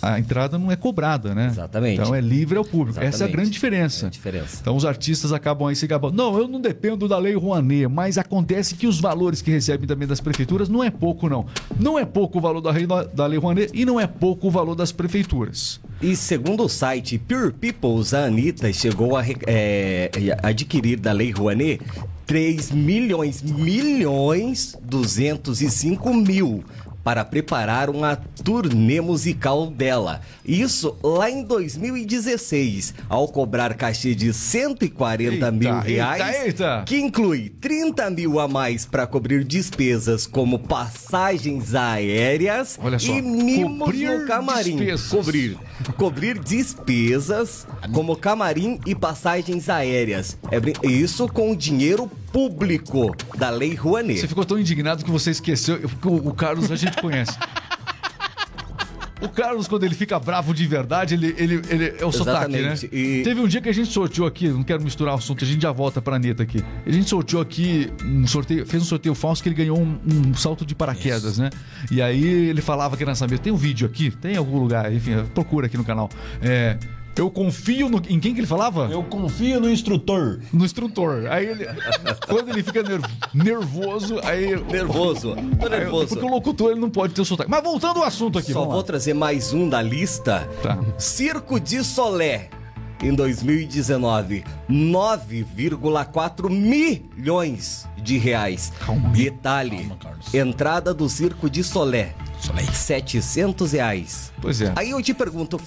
a 0.03 0.19
entrada 0.19 0.59
não 0.59 0.71
é 0.71 0.77
cobrada, 0.77 1.35
né? 1.35 1.47
Exatamente. 1.49 2.01
Então 2.01 2.15
é 2.15 2.21
livre 2.21 2.57
ao 2.59 2.65
público. 2.65 2.99
Essa 2.99 3.01
é 3.01 3.05
a 3.05 3.09
Exatamente. 3.09 3.33
grande 3.37 3.51
diferença. 3.51 4.07
É 4.07 4.09
a 4.09 4.11
diferença. 4.11 4.59
Então 4.61 4.77
os 4.77 4.85
artistas 4.85 5.33
acabam 5.33 5.69
aí 5.69 5.77
se 5.77 5.87
gabando. 5.87 6.17
Não, 6.17 6.37
eu 6.39 6.49
não 6.49 6.61
dependo 6.61 7.07
da 7.09 7.19
lei 7.19 7.35
Rouanet, 7.35 7.87
mas 7.89 8.19
acontece 8.19 8.75
que 8.75 8.87
os 8.87 9.01
valores 9.01 9.43
que 9.43 9.51
recebem 9.51 9.87
também 9.87 10.07
das 10.09 10.21
prefeituras 10.21 10.69
não 10.69 10.83
é 10.83 10.91
pouco, 10.91 11.29
não. 11.29 11.47
Não 11.79 11.99
é 11.99 12.05
pouco 12.05 12.39
o 12.39 12.41
valor 12.41 12.61
da, 12.61 12.71
lei- 12.71 12.87
da 12.87 13.27
lei 13.27 13.39
Rouanet 13.39 13.71
e 13.75 13.85
não 13.85 13.99
é 14.01 14.07
pouco 14.07 14.49
o 14.49 14.51
valor 14.51 14.75
das 14.75 14.93
prefeituras. 14.93 15.81
E 16.01 16.17
segundo 16.17 16.65
o 16.65 16.69
site 16.69 17.19
Pure 17.19 17.53
Peoples, 17.53 18.15
a 18.15 18.25
Anitta 18.25 18.73
chegou 18.73 19.17
a 19.17 19.25
é, 19.47 20.11
adquirir 20.43 20.99
da 20.99 21.13
Lei 21.13 21.31
Rouanet 21.31 21.81
3 22.27 22.71
milhões, 22.71 23.43
milhões 23.43 24.77
205 24.83 26.15
mil 26.15 26.65
para 27.03 27.25
preparar 27.25 27.89
uma 27.91 28.17
turnê 28.17 29.01
musical 29.01 29.67
dela. 29.69 30.21
Isso 30.45 30.97
lá 31.03 31.31
em 31.31 31.43
2016, 31.45 32.95
ao 33.09 33.29
cobrar 33.29 33.75
cachê 33.75 34.15
de 34.15 34.33
140 34.33 35.33
Eita, 35.35 35.51
mil 35.51 35.69
eita, 35.69 35.81
reais, 35.81 36.47
eita. 36.47 36.83
que 36.87 36.99
inclui 36.99 37.49
30 37.61 38.11
mil 38.11 38.39
a 38.39 38.49
mais 38.49 38.85
para 38.85 39.07
cobrir 39.07 39.45
despesas 39.45 40.27
como 40.27 40.59
passagens 40.59 41.75
aéreas 41.75 42.79
só, 42.99 43.13
e 43.13 43.23
mimos 43.23 43.95
no 43.99 44.27
camarim. 44.27 44.77
despesas. 44.77 45.09
Cobrir. 45.09 45.59
Cobrir 45.97 46.39
despesas 46.39 47.67
como 47.93 48.17
camarim 48.17 48.79
e 48.87 48.95
passagens 48.95 49.69
aéreas. 49.69 50.37
É 50.51 50.87
isso 50.89 51.29
com 51.29 51.55
dinheiro 51.55 52.11
público 52.33 53.15
da 53.37 53.51
Lei 53.51 53.75
Rouanet. 53.75 54.21
Você 54.21 54.29
ficou 54.29 54.45
tão 54.45 54.59
indignado 54.59 55.05
que 55.05 55.11
você 55.11 55.31
esqueceu. 55.31 55.81
O, 56.05 56.29
o 56.29 56.35
Carlos 56.35 56.71
a 56.71 56.77
gente 56.77 57.01
conhece. 57.01 57.37
O 59.23 59.29
Carlos, 59.29 59.69
quando 59.69 59.85
ele 59.85 59.95
fica 59.95 60.19
bravo 60.19 60.55
de 60.55 60.67
verdade, 60.67 61.13
ele, 61.13 61.35
ele, 61.37 61.61
ele 61.69 61.95
é 61.99 62.07
o 62.07 62.11
sotaque, 62.11 62.53
né? 62.53 62.59
Exatamente. 62.73 62.89
E- 62.91 63.23
Teve 63.23 63.39
um 63.43 63.47
dia 63.47 63.61
que 63.61 63.69
a 63.69 63.73
gente 63.73 63.93
sorteou 63.93 64.27
aqui, 64.27 64.49
não 64.49 64.63
quero 64.63 64.83
misturar 64.83 65.15
o 65.15 65.19
assunto, 65.19 65.45
a 65.45 65.47
gente 65.47 65.61
já 65.61 65.71
volta 65.71 66.01
pra 66.01 66.17
Anitta 66.17 66.43
aqui. 66.43 66.65
A 66.87 66.91
gente 66.91 67.07
sorteou 67.11 67.43
aqui 67.43 67.93
um 68.03 68.27
sorteio, 68.27 68.65
fez 68.65 68.83
um 68.83 68.87
sorteio 68.87 69.15
falso 69.15 69.43
que 69.43 69.51
ele 69.51 69.57
ganhou 69.57 69.79
um, 69.79 69.99
um 70.31 70.33
salto 70.33 70.65
de 70.65 70.75
paraquedas, 70.75 71.37
né? 71.37 71.51
E 71.91 72.01
aí 72.01 72.25
ele 72.25 72.63
falava 72.63 72.97
que 72.97 73.05
nessa 73.05 73.27
mesa, 73.27 73.43
tem 73.43 73.53
um 73.53 73.57
vídeo 73.57 73.87
aqui, 73.87 74.11
tem 74.11 74.35
em 74.35 74.39
algum 74.39 74.59
lugar, 74.59 74.91
enfim, 74.91 75.13
procura 75.35 75.67
aqui 75.67 75.77
no 75.77 75.85
canal. 75.85 76.09
É. 76.41 76.79
Eu 77.21 77.31
confio 77.31 77.91
no. 77.91 77.99
Em 78.09 78.19
quem 78.19 78.33
que 78.33 78.41
ele 78.41 78.47
falava? 78.47 78.89
Eu 78.91 79.03
confio 79.05 79.61
no 79.61 79.69
instrutor. 79.71 80.41
No 80.51 80.65
instrutor. 80.65 81.27
Aí 81.31 81.47
ele. 81.49 81.67
quando 82.27 82.49
ele 82.49 82.63
fica 82.63 82.83
nerv- 82.83 83.05
nervoso, 83.35 84.19
aí. 84.25 84.57
Nervoso. 84.65 85.35
Tô 85.59 85.67
aí- 85.67 85.71
nervoso. 85.71 86.09
Porque 86.09 86.25
o 86.25 86.29
locutor 86.31 86.71
ele 86.71 86.81
não 86.81 86.89
pode 86.89 87.13
ter 87.13 87.21
o 87.21 87.25
sotaque. 87.27 87.51
Mas 87.51 87.63
voltando 87.63 87.99
ao 87.99 88.05
assunto 88.05 88.39
aqui, 88.39 88.55
Só 88.55 88.65
vou 88.65 88.77
lá. 88.79 88.83
trazer 88.83 89.13
mais 89.13 89.53
um 89.53 89.69
da 89.69 89.83
lista. 89.83 90.49
Tá. 90.63 90.79
Circo 90.97 91.61
de 91.61 91.85
Solé. 91.85 92.49
Em 93.03 93.15
2019, 93.15 94.45
9,4 94.69 96.49
milhões 96.51 97.87
de 98.03 98.17
reais. 98.19 98.73
Calma. 98.85 99.09
Detalhe: 99.11 99.87
Calma, 99.99 99.99
entrada 100.33 100.93
do 100.95 101.09
Circo 101.09 101.49
de 101.51 101.63
Solé, 101.65 102.15
Soleil. 102.41 102.73
700 102.73 103.73
reais. 103.73 104.33
Pois 104.41 104.61
é. 104.61 104.73
Aí 104.77 104.91
eu 104.91 105.03
te 105.03 105.13
pergunto: 105.15 105.59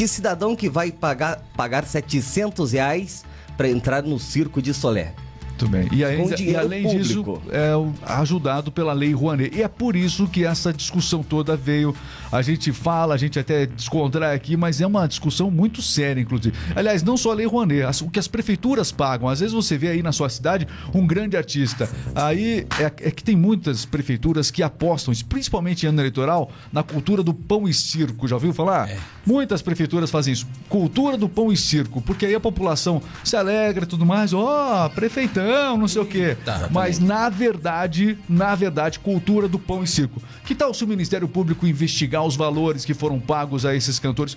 que 0.00 0.08
cidadão 0.08 0.56
que 0.56 0.66
vai 0.70 0.90
pagar, 0.90 1.44
pagar 1.54 1.84
700 1.84 2.72
reais 2.72 3.22
para 3.54 3.68
entrar 3.68 4.02
no 4.02 4.18
Circo 4.18 4.62
de 4.62 4.72
Solé? 4.72 5.12
Muito 5.50 5.68
bem. 5.68 5.88
E, 5.92 6.02
aí- 6.02 6.16
e 6.40 6.56
além 6.56 6.88
disso, 6.88 7.22
público. 7.22 7.42
é 7.52 7.76
o- 7.76 7.92
ajudado 8.06 8.72
pela 8.72 8.94
Lei 8.94 9.12
Rouanet. 9.12 9.54
E 9.54 9.62
é 9.62 9.68
por 9.68 9.94
isso 9.94 10.26
que 10.26 10.42
essa 10.46 10.72
discussão 10.72 11.22
toda 11.22 11.54
veio. 11.54 11.94
A 12.32 12.42
gente 12.42 12.72
fala, 12.72 13.14
a 13.14 13.16
gente 13.16 13.38
até 13.38 13.66
descontrai 13.66 14.34
aqui, 14.34 14.56
mas 14.56 14.80
é 14.80 14.86
uma 14.86 15.06
discussão 15.06 15.50
muito 15.50 15.82
séria, 15.82 16.20
inclusive. 16.20 16.56
Aliás, 16.76 17.02
não 17.02 17.16
só 17.16 17.32
a 17.32 17.34
Lei 17.34 17.46
Rouanet, 17.46 17.82
as- 17.82 18.00
o 18.02 18.08
que 18.10 18.18
as 18.18 18.28
prefeituras 18.28 18.92
pagam. 18.92 19.28
Às 19.28 19.40
vezes 19.40 19.52
você 19.54 19.76
vê 19.76 19.88
aí 19.88 20.02
na 20.02 20.12
sua 20.12 20.28
cidade 20.28 20.66
um 20.94 21.06
grande 21.06 21.36
artista. 21.36 21.88
Aí 22.14 22.66
é, 22.78 22.84
é 22.84 23.10
que 23.10 23.22
tem 23.24 23.34
muitas 23.36 23.84
prefeituras 23.84 24.50
que 24.50 24.62
apostam, 24.62 25.12
principalmente 25.28 25.84
em 25.84 25.88
ano 25.88 26.00
eleitoral, 26.00 26.50
na 26.72 26.82
cultura 26.82 27.22
do 27.22 27.34
pão 27.34 27.68
e 27.68 27.74
circo. 27.74 28.28
Já 28.28 28.36
ouviu 28.36 28.52
falar? 28.52 28.88
É. 28.90 28.96
Muitas 29.26 29.60
prefeituras 29.62 30.10
fazem 30.10 30.32
isso. 30.32 30.46
Cultura 30.68 31.16
do 31.16 31.28
pão 31.28 31.52
e 31.52 31.56
circo, 31.56 32.00
porque 32.00 32.26
aí 32.26 32.34
a 32.34 32.40
população 32.40 33.02
se 33.24 33.36
alegra 33.36 33.84
e 33.84 33.88
tudo 33.88 34.06
mais. 34.06 34.32
Ó, 34.32 34.88
prefeitão, 34.90 35.76
não 35.76 35.88
sei 35.88 36.02
o 36.02 36.06
quê. 36.06 36.36
Tá, 36.44 36.68
Mas 36.70 36.98
na 36.98 37.28
verdade, 37.28 38.16
na 38.28 38.54
verdade, 38.54 38.98
cultura 39.00 39.48
do 39.48 39.58
pão 39.58 39.82
e 39.82 39.86
circo. 39.86 40.22
Que 40.44 40.54
tal 40.54 40.72
se 40.72 40.84
o 40.84 40.86
Ministério 40.86 41.28
Público 41.28 41.66
investigar 41.66 42.19
os 42.22 42.36
valores 42.36 42.84
que 42.84 42.94
foram 42.94 43.20
pagos 43.20 43.64
a 43.64 43.74
esses 43.74 43.98
cantores? 43.98 44.36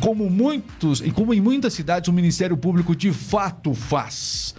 Como 0.00 0.28
muitos, 0.30 1.00
e 1.00 1.10
como 1.10 1.34
em 1.34 1.40
muitas 1.40 1.74
cidades 1.74 2.08
o 2.08 2.12
Ministério 2.12 2.56
Público 2.56 2.96
de 2.96 3.12
fato 3.12 3.74
faz. 3.74 4.54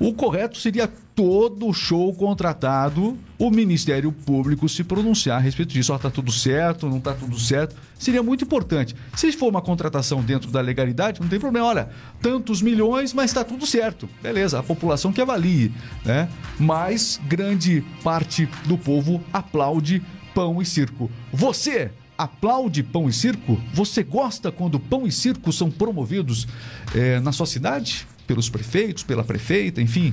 O 0.00 0.14
correto 0.14 0.56
seria 0.56 0.90
todo 1.14 1.70
show 1.74 2.14
contratado, 2.14 3.18
o 3.38 3.50
Ministério 3.50 4.10
Público 4.10 4.66
se 4.66 4.82
pronunciar 4.82 5.36
a 5.36 5.40
respeito 5.40 5.74
disso. 5.74 5.92
Ó, 5.92 5.98
tá 5.98 6.08
tudo 6.08 6.32
certo, 6.32 6.88
não 6.88 6.98
tá 6.98 7.12
tudo 7.12 7.38
certo. 7.38 7.76
Seria 7.98 8.22
muito 8.22 8.42
importante. 8.42 8.96
Se 9.14 9.30
for 9.32 9.50
uma 9.50 9.60
contratação 9.60 10.22
dentro 10.22 10.50
da 10.50 10.62
legalidade, 10.62 11.20
não 11.20 11.28
tem 11.28 11.38
problema. 11.38 11.66
Olha, 11.66 11.90
tantos 12.22 12.62
milhões, 12.62 13.12
mas 13.12 13.30
tá 13.30 13.44
tudo 13.44 13.66
certo. 13.66 14.08
Beleza, 14.22 14.58
a 14.58 14.62
população 14.62 15.12
que 15.12 15.20
avalie, 15.20 15.70
né? 16.02 16.30
Mas 16.58 17.20
grande 17.28 17.84
parte 18.02 18.48
do 18.64 18.78
povo 18.78 19.22
aplaude 19.30 20.02
pão 20.34 20.62
e 20.62 20.64
circo. 20.64 21.10
Você 21.30 21.90
aplaude 22.22 22.82
pão 22.82 23.08
e 23.08 23.12
circo? 23.12 23.60
Você 23.72 24.02
gosta 24.02 24.52
quando 24.52 24.78
pão 24.78 25.06
e 25.06 25.12
circo 25.12 25.52
são 25.52 25.70
promovidos 25.70 26.46
eh, 26.94 27.18
na 27.20 27.32
sua 27.32 27.46
cidade? 27.46 28.06
Pelos 28.26 28.48
prefeitos, 28.48 29.02
pela 29.02 29.24
prefeita, 29.24 29.80
enfim? 29.80 30.12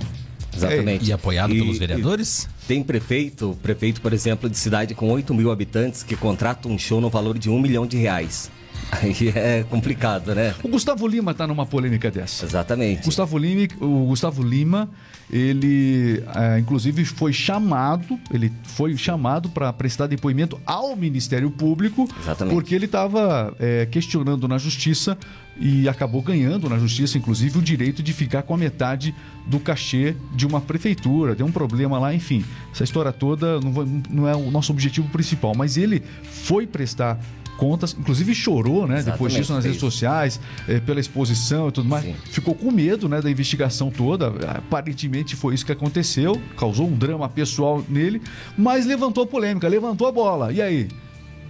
Exatamente. 0.55 1.05
E 1.09 1.13
apoiado 1.13 1.53
E- 1.53 1.59
pelos 1.59 1.77
vereadores? 1.77 2.49
Tem 2.67 2.81
prefeito, 2.83 3.57
prefeito, 3.61 4.01
por 4.01 4.11
exemplo, 4.13 4.49
de 4.49 4.57
cidade 4.57 4.95
com 4.95 5.09
8 5.11 5.33
mil 5.33 5.51
habitantes 5.51 6.01
que 6.03 6.15
contrata 6.15 6.67
um 6.67 6.77
show 6.77 6.99
no 6.99 7.09
valor 7.09 7.37
de 7.37 7.49
um 7.49 7.59
milhão 7.61 7.85
de 7.85 7.97
reais. 7.97 8.49
Aí 8.91 9.15
é 9.35 9.65
complicado, 9.69 10.33
né? 10.33 10.55
O 10.63 10.67
Gustavo 10.67 11.07
Lima 11.07 11.33
tá 11.33 11.45
numa 11.45 11.65
polêmica 11.65 12.09
dessa. 12.09 12.45
Exatamente. 12.45 13.03
Gustavo 13.03 13.37
Lima, 13.37 13.67
o 13.79 14.05
Gustavo 14.05 14.41
Lima, 14.41 14.89
ele 15.31 16.23
eh, 16.35 16.59
inclusive 16.59 17.03
foi 17.05 17.33
chamado, 17.33 18.17
ele 18.33 18.51
foi 18.63 18.95
chamado 18.95 19.49
para 19.49 19.71
prestar 19.73 20.07
depoimento 20.07 20.59
ao 20.65 20.95
Ministério 20.95 21.51
Público, 21.51 22.07
Exatamente. 22.21 22.53
porque 22.53 22.73
ele 22.73 22.85
estava 22.85 23.55
questionando 23.91 24.47
na 24.47 24.57
Justiça 24.57 25.17
e 25.59 25.89
acabou 25.89 26.21
ganhando 26.21 26.69
na 26.69 26.77
Justiça, 26.77 27.17
inclusive, 27.17 27.57
o 27.57 27.61
direito 27.61 28.03
de 28.03 28.13
ficar 28.13 28.43
com 28.43 28.53
a 28.53 28.57
metade 28.57 29.13
do 29.45 29.59
cachê 29.59 30.15
de 30.33 30.45
uma 30.45 30.61
prefeitura. 30.61 31.35
Deu 31.35 31.45
um 31.45 31.51
problema 31.51 31.99
lá, 31.99 32.13
enfim. 32.13 32.45
Essa 32.71 32.83
história 32.83 33.11
toda 33.11 33.59
não, 33.59 34.03
não 34.09 34.27
é 34.27 34.35
o 34.35 34.51
nosso 34.51 34.71
objetivo 34.71 35.07
principal, 35.09 35.53
mas 35.55 35.77
ele 35.77 36.03
foi 36.23 36.67
prestar 36.67 37.19
contas, 37.57 37.95
inclusive 37.99 38.33
chorou, 38.33 38.87
né? 38.87 39.01
Depois 39.03 39.33
Exatamente, 39.33 39.41
disso 39.41 39.53
nas 39.53 39.65
redes 39.65 39.79
sociais, 39.79 40.39
eh, 40.67 40.79
pela 40.79 40.99
exposição 40.99 41.67
e 41.67 41.71
tudo 41.71 41.89
mais. 41.89 42.05
Sim. 42.05 42.15
Ficou 42.25 42.55
com 42.55 42.71
medo, 42.71 43.09
né, 43.09 43.21
da 43.21 43.29
investigação 43.29 43.91
toda. 43.91 44.27
Aparentemente 44.49 45.35
foi 45.35 45.55
isso 45.55 45.65
que 45.65 45.71
aconteceu, 45.71 46.41
causou 46.55 46.87
um 46.87 46.95
drama 46.95 47.27
pessoal 47.27 47.83
nele, 47.89 48.21
mas 48.57 48.85
levantou 48.85 49.23
a 49.23 49.27
polêmica, 49.27 49.67
levantou 49.67 50.07
a 50.07 50.11
bola. 50.11 50.53
E 50.53 50.61
aí? 50.61 50.87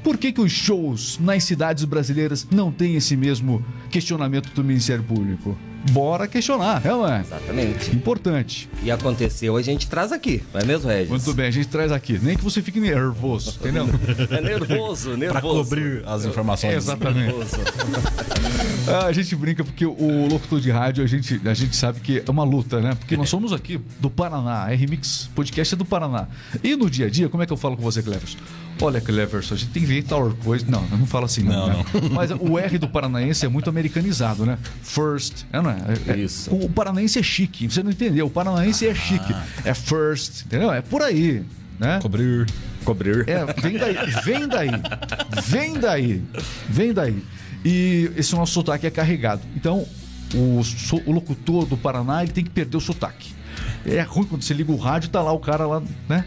Por 0.03 0.17
que, 0.17 0.31
que 0.31 0.39
os 0.39 0.51
shows 0.51 1.19
nas 1.19 1.43
cidades 1.43 1.83
brasileiras 1.83 2.47
não 2.49 2.71
têm 2.71 2.95
esse 2.95 3.17
mesmo 3.17 3.63
questionamento 3.89 4.49
do 4.53 4.63
Ministério 4.63 5.03
Público? 5.03 5.57
Bora 5.91 6.27
questionar, 6.27 6.82
é, 6.86 6.89
não 6.89 7.08
é? 7.08 7.22
Exatamente. 7.22 7.96
Importante. 7.96 8.70
E 8.84 8.91
aconteceu, 8.91 9.56
a 9.56 9.62
gente 9.62 9.88
traz 9.88 10.12
aqui, 10.12 10.44
não 10.53 10.62
é 10.62 10.65
mesmo, 10.65 10.89
Regis? 10.89 11.10
Muito 11.10 11.34
bem, 11.34 11.48
a 11.48 11.51
gente 11.51 11.67
traz 11.67 11.91
aqui. 11.91 12.20
Nem 12.22 12.36
que 12.36 12.44
você 12.44 12.62
fique 12.62 12.79
nervoso, 12.79 13.58
entendeu? 13.60 13.88
É 14.29 14.41
nervoso, 14.41 15.15
nervoso. 15.15 15.32
Para 15.32 15.41
cobrir 15.41 16.03
as 16.06 16.25
informações. 16.25 16.75
Exatamente. 16.75 17.34
Nervoso. 17.34 17.58
Ah, 18.89 19.08
a 19.08 19.12
gente 19.12 19.36
brinca 19.36 19.65
porque 19.65 19.86
o 19.86 20.27
locutor 20.27 20.62
de 20.62 20.72
rádio, 20.72 21.03
a 21.03 21.08
gente, 21.08 21.41
a 21.46 21.53
gente 21.53 21.75
sabe 21.75 22.00
que 22.00 22.24
é 22.25 22.32
uma 22.32 22.46
luta, 22.46 22.79
né? 22.79 22.96
Porque 22.96 23.17
nós 23.17 23.29
somos 23.29 23.51
aqui 23.51 23.82
do 24.00 24.10
Paraná, 24.10 24.63
a 24.63 24.72
R-Mix 24.72 25.29
Podcast 25.36 25.74
é 25.74 25.77
do 25.77 25.84
Paraná. 25.84 26.27
E 26.63 26.74
no 26.74 26.89
dia 26.89 27.08
a 27.08 27.10
dia, 27.10 27.27
como 27.27 27.44
é 27.44 27.46
que 27.46 27.51
eu 27.51 27.58
falo 27.58 27.75
com 27.75 27.84
você, 27.84 28.01
Cleverson? 28.01 28.38
Olha, 28.81 29.01
Cleverson, 29.01 29.55
a 29.55 29.57
gente 29.57 29.72
tem 29.72 29.81
que 29.84 29.88
ver 29.88 30.03
tal 30.03 30.29
coisa. 30.43 30.65
Não, 30.69 30.86
eu 30.91 30.98
não 30.98 31.05
falo 31.05 31.25
assim, 31.25 31.43
não. 31.43 31.67
Não, 31.67 31.77
né? 31.79 31.86
Mas 32.12 32.31
o 32.31 32.57
R 32.60 32.77
do 32.77 32.88
paranaense 32.88 33.46
é 33.46 33.50
muito 33.50 33.69
americanizado, 33.69 34.46
né? 34.46 34.57
First, 34.84 35.46
é, 35.51 35.62
não 35.62 35.69
é? 35.72 35.77
É- 36.07 36.12
é- 36.13 36.17
Isso. 36.17 36.53
O 36.53 36.69
paranaense 36.69 37.17
é 37.19 37.24
chique, 37.24 37.67
você 37.69 37.81
não 37.81 37.91
entendeu? 37.91 38.27
O 38.27 38.29
paranaense 38.29 38.88
é 38.88 38.93
chique. 38.93 39.36
É 39.65 39.74
first, 39.74 40.46
entendeu? 40.46 40.72
É 40.72 40.81
por 40.81 41.01
aí, 41.01 41.43
né? 41.79 42.00
Cobrir. 42.01 42.46
Cobrir. 42.86 43.27
É, 43.27 43.46
vem 43.62 43.77
daí, 43.77 43.96
vem 44.24 44.48
daí, 44.48 44.69
vem 45.43 45.74
daí, 45.79 46.24
vem 46.69 46.93
daí. 46.93 47.24
E 47.65 48.12
esse 48.15 48.34
nosso 48.36 48.53
sotaque 48.53 48.86
é 48.88 48.91
carregado. 48.91 49.41
Então, 49.55 49.86
o, 50.34 50.63
so- 50.63 51.01
o 51.05 51.12
locutor 51.12 51.65
do 51.65 51.75
Paraná, 51.75 52.24
ele 52.24 52.31
tem 52.31 52.43
que 52.43 52.50
perder 52.50 52.77
o 52.77 52.79
sotaque. 52.81 53.34
É 53.86 54.01
ruim 54.01 54.25
quando 54.25 54.43
você 54.43 54.53
liga 54.53 54.72
o 54.72 54.77
rádio 54.77 55.07
e 55.07 55.10
tá 55.10 55.22
lá 55.22 55.31
o 55.31 55.39
cara 55.39 55.65
lá, 55.65 55.81
né? 56.07 56.25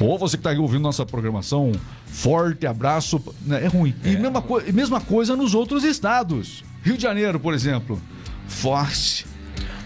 Ou 0.00 0.18
você 0.18 0.36
que 0.36 0.40
está 0.40 0.50
aí 0.50 0.58
ouvindo 0.58 0.82
nossa 0.82 1.04
programação, 1.06 1.72
forte 2.06 2.66
abraço. 2.66 3.20
né, 3.44 3.64
É 3.64 3.66
ruim. 3.68 3.94
E 4.04 4.16
mesma, 4.16 4.44
e 4.66 4.72
mesma 4.72 5.00
coisa 5.00 5.36
nos 5.36 5.54
outros 5.54 5.84
estados. 5.84 6.64
Rio 6.82 6.96
de 6.96 7.02
Janeiro, 7.02 7.38
por 7.38 7.54
exemplo. 7.54 8.00
Forte. 8.46 9.26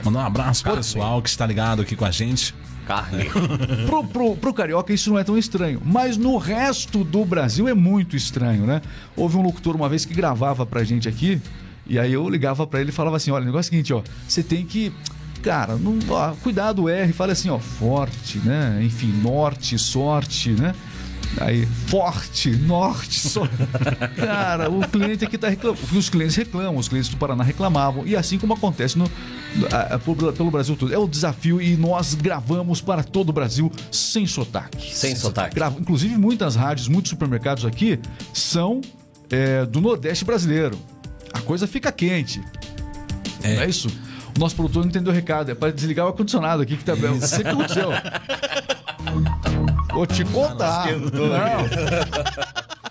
Mandar 0.05 0.21
um 0.21 0.27
abraço 0.27 0.63
pro 0.63 0.77
pessoal 0.77 1.21
que 1.21 1.29
está 1.29 1.47
ligado 1.47 1.83
aqui 1.83 1.97
com 1.97 2.05
a 2.05 2.11
gente. 2.11 2.55
Carne. 2.87 3.25
Pro, 3.85 4.05
pro, 4.05 4.37
pro 4.37 4.55
carioca 4.55 4.93
isso 4.93 5.11
não 5.11 5.19
é 5.19 5.25
tão 5.25 5.37
estranho, 5.37 5.83
mas 5.85 6.17
no 6.17 6.37
resto 6.39 7.03
do 7.03 7.25
Brasil 7.25 7.67
é 7.67 7.75
muito 7.75 8.15
estranho, 8.15 8.65
né? 8.65 8.81
Houve 9.17 9.37
um 9.37 9.43
locutor 9.43 9.75
uma 9.75 9.89
vez 9.89 10.05
que 10.05 10.15
gravava 10.15 10.65
pra 10.65 10.85
gente 10.85 11.09
aqui, 11.09 11.43
e 11.85 11.99
aí 11.99 12.13
eu 12.13 12.29
ligava 12.29 12.65
pra 12.65 12.81
ele 12.81 12.91
e 12.91 12.93
falava 12.93 13.17
assim: 13.17 13.33
olha, 13.33 13.43
o 13.43 13.47
negócio 13.47 13.67
é 13.67 13.71
o 13.71 13.73
seguinte, 13.73 13.93
ó, 13.93 14.03
você 14.29 14.41
tem 14.41 14.65
que. 14.65 14.93
Cara, 15.43 15.77
não, 15.77 15.99
ó, 16.09 16.33
cuidado 16.43 16.89
R, 16.89 17.13
fala 17.13 17.33
assim, 17.33 17.49
ó, 17.49 17.59
forte, 17.59 18.39
né? 18.39 18.81
Enfim, 18.83 19.13
norte, 19.23 19.79
sorte, 19.79 20.51
né? 20.51 20.75
Aí, 21.41 21.67
forte, 21.89 22.51
norte, 22.51 23.29
sorte. 23.29 23.55
Cara, 24.17 24.71
o 24.71 24.81
cliente 24.89 25.25
aqui 25.25 25.37
tá 25.37 25.49
reclamando. 25.49 25.81
Os 25.97 26.09
clientes 26.09 26.35
reclamam, 26.37 26.77
os 26.77 26.89
clientes 26.89 27.11
do 27.11 27.17
Paraná 27.17 27.45
reclamavam. 27.45 28.07
E 28.07 28.17
assim 28.17 28.39
como 28.39 28.55
acontece 28.55 28.97
no, 28.97 29.05
a- 29.71 29.95
a- 29.97 29.99
pelo 29.99 30.33
pelo 30.33 30.51
Brasil 30.51 30.77
todo. 30.77 30.95
É 30.95 30.99
o 30.99 31.07
desafio 31.07 31.61
e 31.61 31.77
nós 31.77 32.15
gravamos 32.15 32.81
para 32.81 33.03
todo 33.05 33.31
o 33.31 33.33
Brasil 33.33 33.71
sem 33.93 34.27
sotaque. 34.27 34.95
Sem 34.95 35.15
sotaque. 35.15 35.55
Grava- 35.55 35.79
Inclusive, 35.79 36.17
muitas 36.17 36.57
rádios, 36.57 36.89
muitos 36.89 37.11
supermercados 37.11 37.65
aqui 37.67 37.99
são 38.33 38.81
é, 39.29 39.67
do 39.67 39.81
Nordeste 39.81 40.25
brasileiro. 40.25 40.79
A 41.35 41.41
coisa 41.41 41.67
fica 41.67 41.93
quente. 41.93 42.41
É. 43.43 43.57
Não 43.57 43.63
é 43.63 43.69
isso? 43.69 43.89
Nosso 44.39 44.55
produtor 44.57 44.83
não 44.83 44.91
entendeu 44.91 45.13
o 45.13 45.15
recado. 45.15 45.51
É 45.51 45.55
para 45.55 45.73
desligar 45.73 46.05
o 46.07 46.09
ar-condicionado 46.09 46.63
aqui 46.63 46.77
que 46.77 46.85
tá. 46.85 46.95
Não 46.97 47.21
sei 47.21 47.39
o 47.41 47.43
que 47.43 47.49
aconteceu. 47.49 47.89
Vou 49.93 50.07
te 50.07 50.25
contar. 50.27 50.87
Não. 50.91 51.67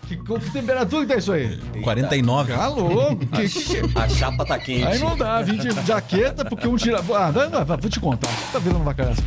Que, 0.07 0.17
que 0.17 0.51
temperatura 0.51 1.01
que 1.05 1.13
tá 1.13 1.17
isso 1.19 1.31
aí? 1.31 1.57
49. 1.83 2.53
Tá 2.53 2.67
louco? 2.67 3.25
Que- 3.27 3.49
que- 3.49 3.99
A 3.99 4.07
chapa 4.09 4.45
tá 4.45 4.57
quente. 4.59 4.85
Aí 4.85 4.99
não 4.99 5.17
dá, 5.17 5.41
20 5.41 5.73
de 5.73 5.85
jaqueta, 5.87 6.45
porque 6.45 6.67
um 6.67 6.75
tira. 6.75 6.99
Ah, 7.15 7.31
não, 7.31 7.49
não, 7.49 7.65
vou 7.77 7.89
te 7.89 7.99
contar. 7.99 8.29
Tá 8.51 8.59
virando 8.59 8.81
uma 8.81 8.93
casa. 8.93 9.21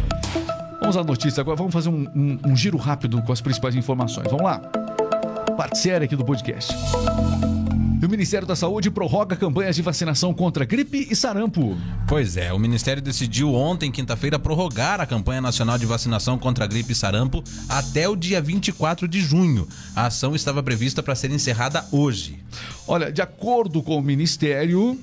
Vamos 0.80 0.96
à 0.96 1.02
notícia 1.04 1.40
agora. 1.40 1.56
Vamos 1.56 1.72
fazer 1.72 1.88
um, 1.88 2.06
um- 2.14 2.38
um 2.46 2.56
giro 2.56 2.78
rápido 2.78 3.20
com 3.22 3.32
as 3.32 3.40
principais 3.40 3.74
informações. 3.74 4.26
Vamos 4.30 4.44
lá. 4.44 4.58
Parte 5.56 5.78
séria 5.78 6.04
aqui 6.04 6.14
do 6.14 6.24
podcast. 6.24 6.72
E 8.00 8.06
o 8.06 8.08
Ministério 8.08 8.46
da 8.46 8.54
Saúde 8.54 8.92
prorroga 8.92 9.34
campanhas 9.34 9.74
de 9.74 9.82
vacinação 9.82 10.32
contra 10.32 10.64
gripe 10.64 11.08
e 11.10 11.16
sarampo. 11.16 11.76
Pois 12.06 12.36
é, 12.36 12.52
o 12.52 12.58
Ministério 12.58 13.02
decidiu 13.02 13.52
ontem, 13.52 13.90
quinta-feira, 13.90 14.38
prorrogar 14.38 15.00
a 15.00 15.06
campanha 15.06 15.40
nacional 15.40 15.76
de 15.76 15.84
vacinação 15.84 16.38
contra 16.38 16.64
a 16.64 16.68
gripe 16.68 16.92
e 16.92 16.94
sarampo 16.94 17.42
até 17.68 18.08
o 18.08 18.14
dia 18.14 18.40
24 18.40 19.08
de 19.08 19.20
junho. 19.20 19.66
A 19.96 20.06
ação 20.06 20.36
estava 20.36 20.62
prevista 20.62 21.02
para 21.02 21.16
ser 21.16 21.32
encerrada 21.32 21.84
hoje. 21.90 22.38
Olha, 22.86 23.10
de 23.10 23.20
acordo 23.20 23.82
com 23.82 23.98
o 23.98 24.02
Ministério, 24.02 24.96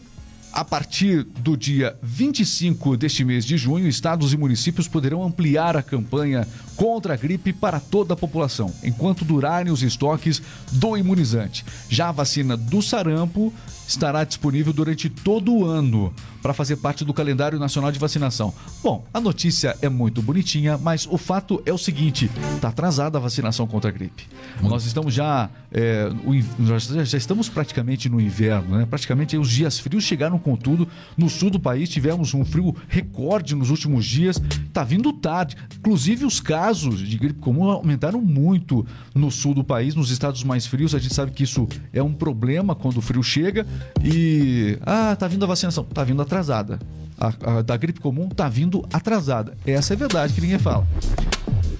a 0.55 0.63
partir 0.63 1.23
do 1.23 1.57
dia 1.57 1.97
25 2.01 2.95
deste 2.95 3.25
mês 3.25 3.43
de 3.45 3.57
junho, 3.57 3.89
estados 3.89 4.31
e 4.31 4.37
municípios 4.37 4.87
poderão 4.87 5.21
ampliar 5.21 5.75
a 5.75 5.83
campanha 5.83 6.47
contra 6.77 7.13
a 7.13 7.17
gripe 7.17 7.51
para 7.51 7.77
toda 7.79 8.13
a 8.13 8.17
população, 8.17 8.73
enquanto 8.81 9.25
durarem 9.25 9.71
os 9.71 9.83
estoques 9.83 10.41
do 10.71 10.95
imunizante. 10.97 11.65
Já 11.89 12.07
a 12.07 12.11
vacina 12.13 12.55
do 12.55 12.81
sarampo 12.81 13.53
estará 13.87 14.23
disponível 14.23 14.71
durante 14.73 15.09
todo 15.09 15.53
o 15.53 15.65
ano 15.65 16.11
para 16.41 16.53
fazer 16.53 16.77
parte 16.77 17.03
do 17.05 17.13
calendário 17.13 17.59
nacional 17.59 17.91
de 17.91 17.99
vacinação. 17.99 18.53
Bom, 18.83 19.05
a 19.13 19.19
notícia 19.19 19.77
é 19.81 19.89
muito 19.89 20.21
bonitinha, 20.21 20.77
mas 20.77 21.07
o 21.09 21.17
fato 21.17 21.61
é 21.65 21.73
o 21.73 21.77
seguinte: 21.77 22.29
está 22.55 22.69
atrasada 22.69 23.17
a 23.17 23.21
vacinação 23.21 23.67
contra 23.67 23.89
a 23.89 23.93
gripe. 23.93 24.23
Nós 24.61 24.85
estamos 24.85 25.13
já, 25.13 25.49
é, 25.71 26.11
o 26.25 26.33
in- 26.33 26.45
nós 26.59 26.85
já 26.87 27.17
estamos 27.17 27.47
praticamente 27.49 28.09
no 28.09 28.19
inverno, 28.19 28.77
né? 28.77 28.85
Praticamente 28.89 29.37
os 29.37 29.49
dias 29.49 29.79
frios 29.79 30.03
chegaram 30.03 30.37
com 30.45 30.55
tudo. 30.55 30.87
No 31.17 31.27
sul 31.27 31.49
do 31.49 31.59
país 31.59 31.89
tivemos 31.89 32.35
um 32.35 32.45
frio 32.45 32.75
recorde 32.87 33.55
nos 33.55 33.71
últimos 33.71 34.05
dias. 34.05 34.39
Tá 34.71 34.83
vindo 34.83 35.11
tarde. 35.11 35.57
Inclusive 35.79 36.23
os 36.23 36.39
casos 36.39 36.99
de 36.99 37.17
gripe 37.17 37.39
comum 37.39 37.63
aumentaram 37.63 38.21
muito 38.21 38.85
no 39.15 39.31
sul 39.31 39.55
do 39.55 39.63
país, 39.63 39.95
nos 39.95 40.11
estados 40.11 40.43
mais 40.43 40.67
frios. 40.67 40.93
A 40.93 40.99
gente 40.99 41.15
sabe 41.15 41.31
que 41.31 41.43
isso 41.43 41.67
é 41.91 42.03
um 42.03 42.13
problema 42.13 42.75
quando 42.75 42.97
o 42.97 43.01
frio 43.01 43.23
chega 43.23 43.65
e 44.03 44.77
ah, 44.85 45.15
tá 45.15 45.27
vindo 45.27 45.43
a 45.43 45.47
vacinação, 45.47 45.83
tá 45.83 46.03
vindo 46.03 46.21
atrasada. 46.21 46.79
A, 47.17 47.57
a 47.57 47.61
da 47.63 47.75
gripe 47.75 47.99
comum 47.99 48.29
tá 48.29 48.47
vindo 48.47 48.85
atrasada. 48.93 49.57
Essa 49.65 49.93
é 49.93 49.95
a 49.95 49.97
verdade 49.97 50.33
que 50.33 50.41
ninguém 50.41 50.59
fala. 50.59 50.85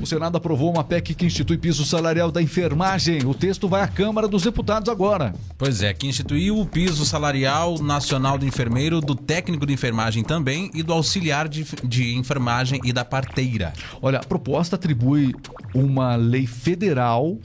O 0.06 0.08
Senado 0.08 0.38
aprovou 0.38 0.72
uma 0.72 0.84
PEC 0.84 1.16
que 1.16 1.26
institui 1.26 1.58
piso 1.58 1.84
salarial 1.84 2.32
da 2.32 2.40
enfermagem. 2.40 3.26
O 3.26 3.34
texto 3.34 3.68
vai 3.68 3.82
à 3.82 3.88
Câmara 3.88 4.28
dos 4.28 4.44
Deputados 4.44 4.88
agora. 4.88 5.34
Pois 5.58 5.82
é, 5.82 5.96
que 5.96 6.06
instituiu 6.06 6.60
o 6.60 6.66
piso 6.68 7.04
salarial 7.04 7.80
nacional 7.80 8.38
do 8.38 8.46
enfermeiro, 8.46 9.02
do 9.02 9.16
técnico 9.16 9.66
de 9.66 9.74
enfermagem 9.74 10.24
também 10.24 10.70
e 10.76 10.84
do 10.84 10.94
auxiliar 10.94 11.50
de, 11.50 11.66
de 11.84 12.16
enfermagem 12.16 12.80
e 12.84 12.94
da 12.94 13.04
parteira. 13.04 13.74
Olha, 14.00 14.20
a 14.20 14.24
proposta 14.24 14.76
atribui 14.76 15.34
uma 15.74 16.16
lei 16.16 16.46
federal, 16.46 17.40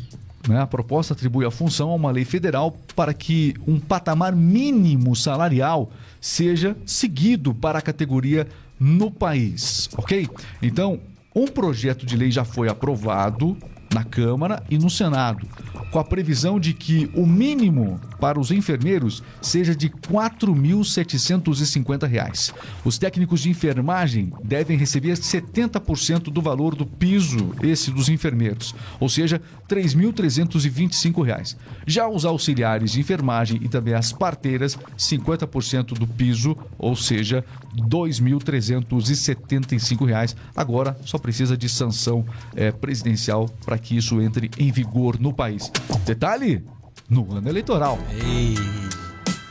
né? 0.47 0.61
A 0.61 0.67
proposta 0.67 1.15
atribui 1.15 1.47
a 1.47 1.51
função 1.51 1.89
a 1.89 1.95
uma 1.95 2.11
lei 2.11 2.27
federal 2.27 2.77
para 2.95 3.15
que 3.15 3.55
um 3.67 3.81
patamar 3.81 4.37
mínimo 4.37 5.17
salarial 5.17 5.91
seja 6.21 6.77
seguido 6.85 7.55
para 7.55 7.79
a 7.79 7.83
categoria 7.83 8.47
no 8.79 9.11
país, 9.11 9.89
ok? 9.97 10.29
Então, 10.63 11.01
um 11.35 11.47
projeto 11.47 12.05
de 12.05 12.17
lei 12.17 12.31
já 12.31 12.45
foi 12.45 12.69
aprovado 12.69 13.57
na 13.93 14.05
Câmara 14.05 14.63
e 14.71 14.79
no 14.79 14.89
Senado, 14.89 15.45
com 15.91 15.99
a 15.99 16.05
previsão 16.05 16.61
de 16.61 16.73
que 16.73 17.11
o 17.15 17.27
mínimo 17.27 18.01
para 18.21 18.39
os 18.39 18.51
enfermeiros 18.51 19.23
seja 19.41 19.75
de 19.75 19.89
4.750 19.89 22.07
reais. 22.07 22.53
Os 22.85 22.99
técnicos 22.99 23.41
de 23.41 23.49
enfermagem 23.51 24.31
devem 24.45 24.77
receber 24.77 25.15
70% 25.15 26.25
do 26.25 26.41
valor 26.41 26.77
do 26.77 26.87
piso, 26.87 27.53
esse 27.63 27.91
dos 27.91 28.09
enfermeiros, 28.09 28.73
ou 29.01 29.09
seja, 29.09 29.43
3.325 29.69 31.25
reais. 31.25 31.57
Já 31.87 32.09
os 32.09 32.25
auxiliares 32.25 32.93
de 32.93 33.01
enfermagem 33.01 33.59
e 33.63 33.69
também 33.69 33.95
as 33.95 34.13
parteiras, 34.13 34.79
50% 34.97 35.99
do 35.99 36.07
piso, 36.07 36.57
ou 36.79 36.95
seja, 36.95 37.45
2.375 37.77 40.07
reais. 40.07 40.37
Agora 40.55 40.97
só 41.05 41.19
precisa 41.19 41.57
de 41.57 41.69
sanção 41.69 42.25
eh, 42.55 42.71
presidencial 42.71 43.49
para 43.65 43.80
que 43.81 43.97
isso 43.97 44.21
entre 44.21 44.51
em 44.59 44.71
vigor 44.71 45.19
no 45.19 45.33
país. 45.33 45.71
Detalhe: 46.05 46.65
no 47.09 47.33
ano 47.35 47.49
eleitoral. 47.49 47.99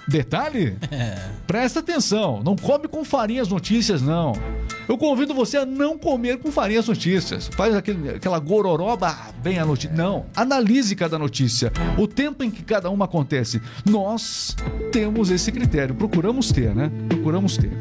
Detalhe? 0.07 0.75
Presta 1.45 1.81
atenção, 1.81 2.41
não 2.43 2.55
come 2.55 2.87
com 2.87 3.05
farinha 3.05 3.41
as 3.41 3.47
notícias, 3.47 4.01
não. 4.01 4.33
Eu 4.87 4.97
convido 4.97 5.35
você 5.35 5.57
a 5.57 5.65
não 5.65 5.99
comer 5.99 6.39
com 6.39 6.51
farinha 6.51 6.79
as 6.79 6.87
notícias. 6.87 7.47
Faz 7.49 7.75
aquele, 7.75 8.09
aquela 8.09 8.39
gororoba, 8.39 9.07
ah, 9.07 9.31
vem 9.43 9.59
a 9.59 9.65
notícia. 9.65 9.95
Não, 9.95 10.25
analise 10.35 10.95
cada 10.95 11.19
notícia, 11.19 11.71
o 11.95 12.07
tempo 12.07 12.43
em 12.43 12.49
que 12.49 12.63
cada 12.63 12.89
uma 12.89 13.05
acontece. 13.05 13.61
Nós 13.85 14.55
temos 14.91 15.29
esse 15.29 15.51
critério, 15.51 15.93
procuramos 15.93 16.51
ter, 16.51 16.73
né? 16.73 16.91
Procuramos 17.07 17.55
ter. 17.57 17.71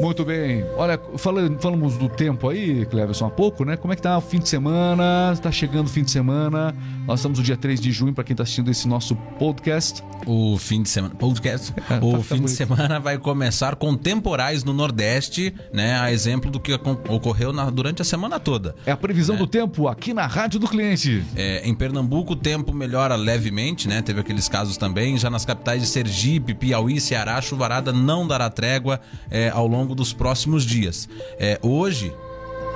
Muito 0.00 0.24
bem. 0.24 0.64
Olha, 0.76 0.98
fala- 1.16 1.42
falamos 1.60 1.96
do 1.96 2.08
tempo 2.08 2.48
aí, 2.48 2.86
Cleverson, 2.86 3.26
há 3.26 3.30
pouco, 3.30 3.64
né? 3.64 3.76
Como 3.76 3.92
é 3.92 3.96
que 3.96 4.00
tá 4.02 4.16
o 4.16 4.20
fim 4.20 4.38
de 4.38 4.48
semana? 4.48 5.36
Tá 5.42 5.52
chegando 5.52 5.86
o 5.86 5.90
fim 5.90 6.02
de 6.02 6.10
semana. 6.10 6.74
Nós 7.06 7.20
estamos 7.20 7.38
no 7.38 7.44
dia 7.44 7.56
3 7.56 7.78
de 7.80 7.92
junho, 7.92 8.14
para 8.14 8.24
quem 8.24 8.34
tá 8.34 8.42
assistindo 8.42 8.70
esse 8.70 8.88
nosso 8.88 9.14
podcast. 9.38 10.02
O 10.26 10.56
fim 10.58 10.82
de 10.82 10.88
semana. 10.88 11.14
Podcast. 11.14 11.74
É, 11.76 11.80
tá- 12.00 12.04
o 12.04 12.12
tá 12.18 12.22
fim 12.22 12.40
de 12.42 12.50
semana 12.50 12.98
vai 12.98 13.18
começar 13.18 13.76
com 13.76 13.94
temporais 13.94 14.64
no 14.64 14.72
Nordeste, 14.72 15.54
né? 15.72 15.98
A 16.00 16.10
exemplo 16.10 16.50
do 16.50 16.58
que 16.58 16.72
ocorreu 16.72 17.52
na- 17.52 17.68
durante 17.68 18.00
a 18.00 18.04
semana 18.04 18.40
toda. 18.40 18.74
É 18.86 18.92
a 18.92 18.96
previsão 18.96 19.36
do 19.36 19.46
tempo 19.46 19.86
aqui 19.86 20.14
na 20.14 20.26
Rádio 20.26 20.58
do 20.58 20.66
Cliente. 20.66 21.22
É, 21.36 21.60
em 21.68 21.74
Pernambuco, 21.74 22.32
o 22.32 22.36
tempo 22.36 22.72
melhora 22.72 23.16
levemente, 23.16 23.86
né? 23.86 24.00
Teve 24.00 24.20
aqueles 24.20 24.48
casos 24.48 24.76
também. 24.78 25.18
Já 25.18 25.28
nas 25.28 25.44
capitais 25.44 25.82
de 25.82 25.88
Sergipe, 25.88 26.54
Piauí, 26.54 26.98
Ceará, 27.00 27.40
chuvarada 27.42 27.92
não 27.92 28.26
dará 28.26 28.48
trégua 28.48 28.98
é, 29.30 29.50
ao 29.50 29.66
longo 29.66 29.89
dos 29.94 30.12
próximos 30.12 30.64
dias. 30.64 31.08
É, 31.38 31.58
hoje, 31.62 32.12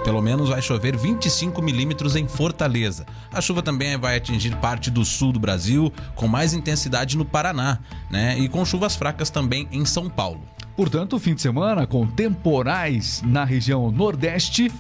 pelo 0.05 0.21
menos, 0.21 0.51
vai 0.51 0.61
chover 0.61 0.97
25 0.97 1.63
milímetros 1.63 2.15
em 2.15 2.29
Fortaleza. 2.29 3.07
A 3.33 3.41
chuva 3.41 3.63
também 3.63 3.97
vai 3.97 4.17
atingir 4.17 4.55
parte 4.57 4.91
do 4.91 5.05
sul 5.05 5.33
do 5.33 5.41
Brasil, 5.41 5.93
com 6.15 6.29
mais 6.29 6.53
intensidade 6.53 7.17
no 7.17 7.25
Paraná, 7.25 7.79
né? 8.11 8.39
E 8.39 8.49
com 8.49 8.65
chuvas 8.65 8.95
fracas 8.95 9.31
também 9.31 9.67
em 9.73 9.85
São 9.85 10.09
Paulo. 10.11 10.43
Portanto, 10.77 11.19
fim 11.19 11.35
de 11.35 11.41
semana 11.41 11.87
com 11.87 12.07
temporais 12.07 13.23
na 13.25 13.45
região 13.45 13.91
Nordeste 13.91 14.71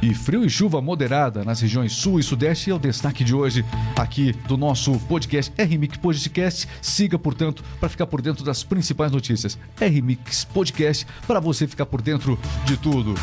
e 0.00 0.14
frio 0.14 0.44
e 0.44 0.50
chuva 0.50 0.80
moderada 0.80 1.44
nas 1.44 1.60
regiões 1.60 1.92
Sul 1.92 2.20
e 2.20 2.22
Sudeste 2.22 2.70
é 2.70 2.74
o 2.74 2.78
destaque 2.78 3.24
de 3.24 3.34
hoje 3.34 3.64
aqui 3.96 4.32
do 4.46 4.56
nosso 4.56 4.92
podcast 5.00 5.52
RMix 5.60 5.96
Podcast. 5.96 6.68
Siga, 6.80 7.18
portanto, 7.18 7.64
para 7.80 7.88
ficar 7.88 8.06
por 8.06 8.22
dentro 8.22 8.44
das 8.44 8.62
principais 8.62 9.10
notícias. 9.10 9.58
RMix 9.80 10.44
Podcast 10.44 11.06
para 11.26 11.40
você 11.40 11.66
ficar 11.66 11.86
por 11.86 12.00
dentro 12.00 12.38
de 12.64 12.76
tudo. 12.76 13.14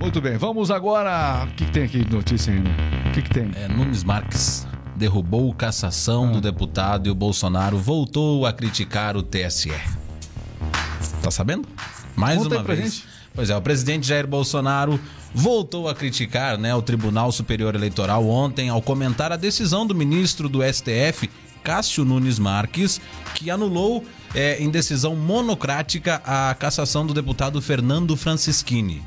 Muito 0.00 0.20
bem, 0.20 0.36
vamos 0.36 0.70
agora. 0.70 1.44
O 1.44 1.54
que, 1.54 1.64
que 1.64 1.72
tem 1.72 1.82
aqui 1.84 2.04
de 2.04 2.12
notícia 2.12 2.52
ainda? 2.52 2.70
O 3.06 3.12
que, 3.12 3.22
que 3.22 3.30
tem? 3.30 3.50
É, 3.54 3.68
Nunes 3.68 4.04
Marques 4.04 4.66
derrubou 4.96 5.52
cassação 5.54 6.30
do 6.30 6.40
deputado 6.42 7.06
e 7.06 7.10
o 7.10 7.14
Bolsonaro 7.14 7.78
voltou 7.78 8.44
a 8.44 8.52
criticar 8.52 9.16
o 9.16 9.22
TSE. 9.22 9.72
Tá 11.22 11.30
sabendo? 11.30 11.66
Mais 12.16 12.38
Conta 12.38 12.56
uma 12.56 12.64
vez. 12.64 13.09
Pois 13.34 13.48
é, 13.48 13.56
o 13.56 13.62
presidente 13.62 14.06
Jair 14.06 14.26
Bolsonaro 14.26 14.98
voltou 15.32 15.88
a 15.88 15.94
criticar 15.94 16.58
né, 16.58 16.74
o 16.74 16.82
Tribunal 16.82 17.30
Superior 17.30 17.74
Eleitoral 17.74 18.26
ontem 18.26 18.68
ao 18.68 18.82
comentar 18.82 19.30
a 19.32 19.36
decisão 19.36 19.86
do 19.86 19.94
ministro 19.94 20.48
do 20.48 20.60
STF, 20.62 21.30
Cássio 21.62 22.04
Nunes 22.04 22.38
Marques, 22.38 23.00
que 23.34 23.50
anulou 23.50 24.04
é, 24.34 24.62
em 24.62 24.70
decisão 24.70 25.14
monocrática 25.16 26.22
a 26.24 26.54
cassação 26.54 27.06
do 27.06 27.12
deputado 27.14 27.60
Fernando 27.60 28.16
Francischini. 28.16 29.02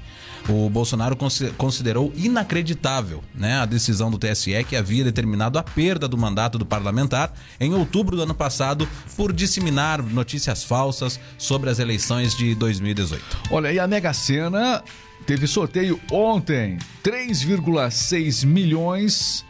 O 0.49 0.69
Bolsonaro 0.69 1.15
consi- 1.15 1.51
considerou 1.57 2.11
inacreditável 2.17 3.23
né, 3.33 3.59
a 3.59 3.65
decisão 3.65 4.11
do 4.11 4.17
TSE 4.17 4.61
que 4.65 4.75
havia 4.75 5.01
determinado 5.05 5.57
a 5.57 5.63
perda 5.63 6.05
do 6.05 6.17
mandato 6.17 6.57
do 6.57 6.65
parlamentar 6.65 7.31
em 7.61 7.73
outubro 7.73 8.17
do 8.17 8.23
ano 8.23 8.33
passado 8.35 8.85
por 9.15 9.31
disseminar 9.31 10.03
notícias 10.03 10.61
falsas 10.61 11.17
sobre 11.37 11.69
as 11.69 11.79
eleições 11.79 12.35
de 12.35 12.53
2018. 12.55 13.23
Olha, 13.51 13.71
e 13.71 13.79
a 13.79 13.87
Mega 13.87 14.11
Sena 14.13 14.83
teve 15.25 15.47
sorteio 15.47 15.97
ontem. 16.11 16.77
3,6 17.01 18.45
milhões. 18.45 19.45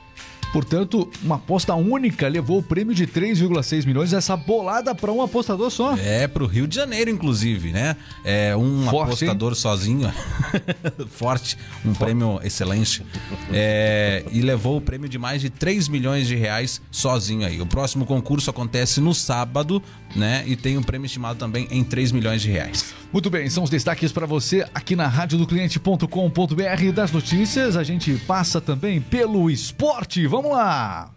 Portanto, 0.53 1.09
uma 1.23 1.35
aposta 1.35 1.73
única 1.73 2.27
levou 2.27 2.59
o 2.59 2.63
prêmio 2.63 2.93
de 2.93 3.07
3,6 3.07 3.87
milhões. 3.87 4.13
Essa 4.13 4.37
bolada 4.37 4.93
para 4.93 5.11
um 5.11 5.19
apostador 5.19 5.71
só. 5.71 5.97
É 5.97 6.27
pro 6.27 6.45
Rio 6.45 6.67
de 6.67 6.75
Janeiro, 6.75 7.09
inclusive, 7.09 7.71
né? 7.71 7.95
É 8.23 8.55
um 8.55 8.83
Forte, 8.83 9.07
apostador 9.07 9.55
sozinho. 9.55 10.13
Forte, 11.09 11.57
um 11.83 11.95
prêmio 11.95 12.39
excelente. 12.43 13.03
É, 13.51 14.23
e 14.31 14.41
levou 14.41 14.77
o 14.77 14.81
prêmio 14.81 15.09
de 15.09 15.17
mais 15.17 15.41
de 15.41 15.49
3 15.49 15.87
milhões 15.87 16.27
de 16.27 16.35
reais 16.35 16.79
sozinho 16.91 17.47
aí. 17.47 17.59
O 17.59 17.65
próximo 17.65 18.05
concurso 18.05 18.51
acontece 18.51 19.01
no 19.01 19.15
sábado, 19.15 19.81
né? 20.15 20.43
E 20.45 20.55
tem 20.55 20.77
um 20.77 20.83
prêmio 20.83 21.07
estimado 21.07 21.39
também 21.39 21.67
em 21.71 21.83
3 21.83 22.11
milhões 22.11 22.43
de 22.43 22.51
reais. 22.51 22.93
Muito 23.11 23.29
bem, 23.29 23.47
são 23.47 23.63
os 23.63 23.69
destaques 23.69 24.11
para 24.11 24.25
você 24.25 24.65
aqui 24.73 24.95
na 24.95 25.07
radiodocliente.com.br 25.07 26.91
das 26.93 27.11
notícias. 27.11 27.77
A 27.77 27.83
gente 27.83 28.13
passa 28.25 28.59
também 28.59 28.99
pelo 28.99 29.51
esporte. 29.51 30.25
Vamos 30.25 30.42
lá! 30.51 31.09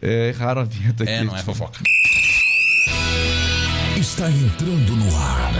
É 0.00 0.34
raro 0.36 0.60
a 0.60 0.64
vinheta 0.64 1.04
aqui. 1.04 1.12
É, 1.12 1.22
não 1.22 1.36
é 1.36 1.42
fofoca. 1.42 1.80
Está 3.96 4.28
entrando 4.28 4.96
no 4.96 5.16
ar. 5.16 5.52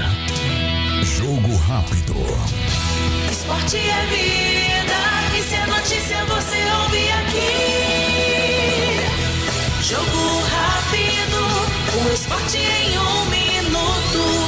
Jogo 1.04 1.56
rápido. 1.68 2.14
Esporte 3.30 3.76
é 3.76 4.06
vida, 4.06 5.00
e 5.38 5.42
se 5.42 5.54
é 5.54 5.66
notícia 5.66 6.24
você 6.24 6.58
ouve 6.82 7.08
aqui. 7.10 7.82
Jogo 9.82 10.42
rápido, 10.50 11.40
o 12.04 12.12
esporte 12.12 12.58
em 12.58 12.98
um 12.98 13.24
minuto. 13.26 14.41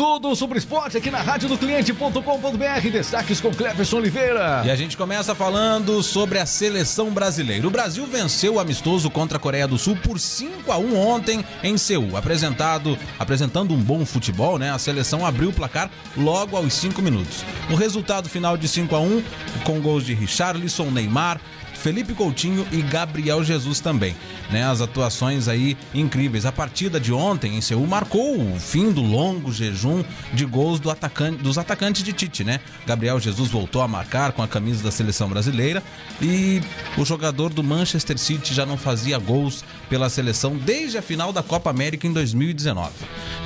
Tudo 0.00 0.34
sobre 0.34 0.56
esporte 0.56 0.96
aqui 0.96 1.10
na 1.10 1.20
radiodocliente.com.br. 1.20 2.90
Destaques 2.90 3.38
com 3.38 3.52
Cleverson 3.52 3.98
Oliveira. 3.98 4.62
E 4.64 4.70
a 4.70 4.74
gente 4.74 4.96
começa 4.96 5.34
falando 5.34 6.02
sobre 6.02 6.38
a 6.38 6.46
seleção 6.46 7.10
brasileira. 7.10 7.66
O 7.66 7.70
Brasil 7.70 8.06
venceu 8.06 8.54
o 8.54 8.58
amistoso 8.58 9.10
contra 9.10 9.36
a 9.36 9.38
Coreia 9.38 9.68
do 9.68 9.76
Sul 9.76 9.94
por 9.96 10.18
5 10.18 10.72
a 10.72 10.78
1 10.78 10.96
ontem 10.96 11.44
em 11.62 11.76
Seul. 11.76 12.16
Apresentado, 12.16 12.96
apresentando 13.18 13.74
um 13.74 13.76
bom 13.76 14.06
futebol, 14.06 14.58
né? 14.58 14.70
A 14.70 14.78
seleção 14.78 15.26
abriu 15.26 15.50
o 15.50 15.52
placar 15.52 15.90
logo 16.16 16.56
aos 16.56 16.72
5 16.72 17.02
minutos. 17.02 17.44
O 17.70 17.74
resultado 17.74 18.26
final 18.26 18.56
de 18.56 18.68
5 18.68 18.96
a 18.96 19.00
1 19.00 19.22
com 19.64 19.82
gols 19.82 20.06
de 20.06 20.14
Richarlison, 20.14 20.90
Neymar, 20.90 21.38
Felipe 21.80 22.12
Coutinho 22.12 22.66
e 22.70 22.82
Gabriel 22.82 23.42
Jesus 23.42 23.80
também. 23.80 24.14
Né, 24.50 24.64
as 24.64 24.80
atuações 24.80 25.48
aí 25.48 25.76
incríveis. 25.94 26.44
A 26.44 26.52
partida 26.52 27.00
de 27.00 27.12
ontem 27.12 27.56
em 27.56 27.60
Seul 27.60 27.86
marcou 27.86 28.38
o 28.38 28.58
fim 28.60 28.92
do 28.92 29.00
longo 29.00 29.52
jejum 29.52 30.04
de 30.32 30.44
gols 30.44 30.78
do 30.78 30.90
atacante, 30.90 31.42
dos 31.42 31.56
atacantes 31.56 32.02
de 32.02 32.12
Tite, 32.12 32.44
né? 32.44 32.60
Gabriel 32.86 33.18
Jesus 33.18 33.48
voltou 33.48 33.80
a 33.80 33.88
marcar 33.88 34.32
com 34.32 34.42
a 34.42 34.48
camisa 34.48 34.82
da 34.82 34.90
seleção 34.90 35.28
brasileira 35.28 35.82
e 36.20 36.60
o 36.98 37.04
jogador 37.04 37.50
do 37.50 37.62
Manchester 37.62 38.18
City 38.18 38.52
já 38.52 38.66
não 38.66 38.76
fazia 38.76 39.18
gols 39.18 39.64
pela 39.90 40.08
seleção 40.08 40.56
desde 40.56 40.96
a 40.96 41.02
final 41.02 41.32
da 41.32 41.42
Copa 41.42 41.68
América 41.68 42.06
em 42.06 42.12
2019. 42.12 42.92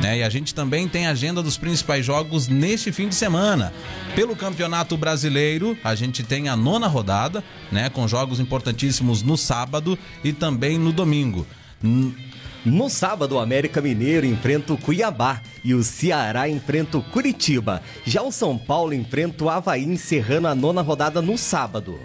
Né? 0.00 0.18
E 0.18 0.22
a 0.22 0.28
gente 0.28 0.54
também 0.54 0.86
tem 0.86 1.06
a 1.06 1.10
agenda 1.10 1.42
dos 1.42 1.56
principais 1.56 2.04
jogos 2.04 2.46
neste 2.46 2.92
fim 2.92 3.08
de 3.08 3.14
semana. 3.14 3.72
Pelo 4.14 4.36
Campeonato 4.36 4.96
Brasileiro, 4.96 5.76
a 5.82 5.94
gente 5.94 6.22
tem 6.22 6.50
a 6.50 6.54
nona 6.54 6.86
rodada, 6.86 7.42
né, 7.72 7.88
com 7.88 8.06
jogos 8.06 8.38
importantíssimos 8.38 9.22
no 9.22 9.36
sábado 9.36 9.98
e 10.22 10.32
também 10.32 10.78
no 10.78 10.92
domingo. 10.92 11.46
No 12.64 12.88
sábado, 12.88 13.34
o 13.34 13.38
América 13.40 13.80
Mineiro 13.80 14.26
enfrenta 14.26 14.72
o 14.72 14.78
Cuiabá 14.78 15.40
e 15.62 15.74
o 15.74 15.82
Ceará 15.82 16.48
enfrenta 16.48 16.98
o 16.98 17.02
Curitiba. 17.02 17.82
Já 18.06 18.22
o 18.22 18.32
São 18.32 18.56
Paulo 18.56 18.94
enfrenta 18.94 19.44
o 19.44 19.50
Havaí, 19.50 19.84
encerrando 19.84 20.48
a 20.48 20.54
nona 20.54 20.80
rodada 20.80 21.20
no 21.20 21.36
sábado. 21.36 21.98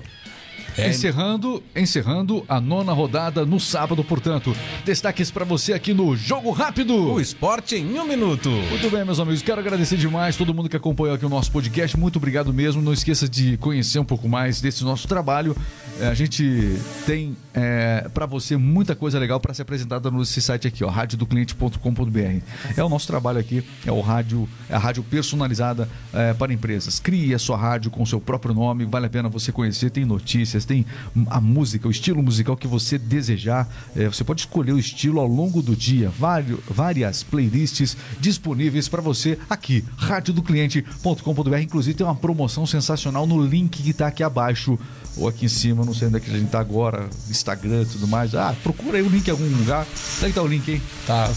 É, 0.78 0.90
Encerrando, 0.90 1.62
encerrando 1.76 2.44
a 2.48 2.60
nona 2.60 2.94
rodada 2.94 3.46
no 3.46 3.60
sábado, 3.60 4.04
portanto. 4.04 4.56
Destaques 4.86 5.30
para 5.32 5.46
você 5.46 5.74
aqui 5.74 5.94
no 5.94 6.16
Jogo 6.16 6.52
Rápido. 6.52 6.96
o 7.14 7.20
esporte 7.20 7.76
em 7.76 8.00
um 8.00 8.08
minuto. 8.08 8.50
Muito 8.50 8.90
bem, 8.90 9.04
meus 9.06 9.20
amigos. 9.20 9.42
Quero 9.42 9.60
agradecer 9.60 9.98
demais 9.98 10.36
todo 10.36 10.54
mundo 10.54 10.70
que 10.70 10.78
acompanhou 10.78 11.16
aqui 11.16 11.26
o 11.26 11.30
nosso 11.30 11.52
podcast. 11.52 11.98
Muito 11.98 12.18
obrigado 12.18 12.54
mesmo. 12.54 12.82
Não 12.82 12.94
esqueça 12.94 13.28
de 13.28 13.58
conhecer 13.58 14.00
um 14.00 14.06
pouco 14.06 14.28
mais 14.28 14.62
desse 14.62 14.84
nosso 14.84 15.08
trabalho. 15.08 15.56
É, 16.00 16.08
a 16.08 16.14
gente 16.14 16.78
tem 17.06 17.36
é, 17.54 18.08
para 18.14 18.26
você 18.26 18.56
muita 18.56 18.96
coisa 18.96 19.20
legal 19.20 19.40
para 19.40 19.54
ser 19.54 19.64
apresentada 19.64 20.10
nesse 20.10 20.42
site 20.42 20.68
aqui, 20.68 20.84
ó, 20.84 20.90
radiodocliente.com.br. 20.90 22.42
É 22.78 22.84
o 22.84 22.90
nosso 22.90 23.08
trabalho 23.08 23.40
aqui, 23.40 23.64
é 23.86 23.92
o 23.92 24.00
rádio, 24.00 24.48
é 24.70 24.76
a 24.76 24.80
rádio 24.80 25.04
personalizada 25.04 25.90
é, 26.14 26.34
para 26.34 26.54
empresas. 26.54 27.00
Crie 27.00 27.34
a 27.34 27.40
sua 27.40 27.58
rádio 27.58 27.92
com 27.92 28.02
o 28.04 28.08
seu 28.08 28.20
próprio 28.22 28.54
nome, 28.54 28.86
vale 28.86 29.08
a 29.08 29.10
pena 29.10 29.28
você 29.28 29.52
conhecer. 29.52 29.90
Tem 29.90 30.06
notícias, 30.06 30.59
tem 30.65 30.86
a 31.28 31.39
música, 31.41 31.88
o 31.88 31.91
estilo 31.91 32.22
musical 32.24 32.56
que 32.58 32.67
você 32.67 32.98
desejar. 32.98 33.67
É, 33.95 34.08
você 34.08 34.24
pode 34.24 34.41
escolher 34.41 34.74
o 34.74 34.80
estilo 34.80 35.19
ao 35.19 35.28
longo 35.28 35.62
do 35.62 35.76
dia. 35.76 36.10
Vário- 36.10 36.62
várias 36.69 37.24
playlists 37.24 37.95
disponíveis 38.19 38.88
para 38.88 39.02
você 39.02 39.38
aqui, 39.50 39.84
radiodocliente.com.br. 39.98 41.58
Inclusive 41.62 41.95
tem 41.98 42.06
uma 42.06 42.15
promoção 42.15 42.65
sensacional 42.65 43.26
no 43.28 43.43
link 43.45 43.82
que 43.82 43.89
está 43.91 44.08
aqui 44.08 44.24
abaixo 44.24 44.78
ou 45.17 45.28
aqui 45.28 45.45
em 45.45 45.50
cima, 45.50 45.84
não 45.84 45.93
sei 45.93 46.08
onde 46.08 46.17
é 46.17 46.19
que 46.19 46.30
a 46.30 46.34
gente 46.34 46.45
está 46.45 46.60
agora, 46.60 47.10
Instagram 47.30 47.82
e 47.82 47.86
tudo 47.86 48.08
mais. 48.08 48.34
Ah, 48.36 48.56
procura 48.63 48.98
aí 48.98 49.04
o 49.04 49.10
link 49.10 49.28
em 49.28 49.32
algum 49.32 49.43
lugar. 49.58 49.86
Onde 50.17 50.26
é 50.26 50.28
que 50.30 50.34
tá 50.36 50.41
o 50.41 50.48
link 50.48 50.72
aí? 50.72 50.82
Tá. 51.06 51.30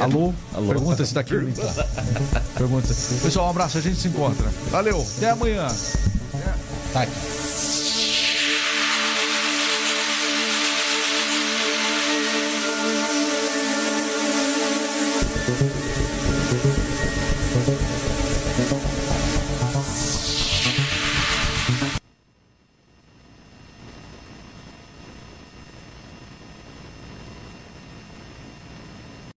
Alô? 0.00 0.32
Pergunta 0.68 1.04
se 1.04 1.12
tá 1.14 1.20
aqui 1.20 1.34
o 1.34 1.40
link. 1.40 1.56
Pergunta. 2.56 2.88
Pessoal, 3.22 3.46
um 3.48 3.50
abraço, 3.50 3.78
a 3.78 3.80
gente 3.80 3.96
se 4.00 4.08
encontra. 4.08 4.48
Valeu, 4.70 5.04
até 5.16 5.30
amanhã. 5.30 5.66
Tá. 6.92 7.06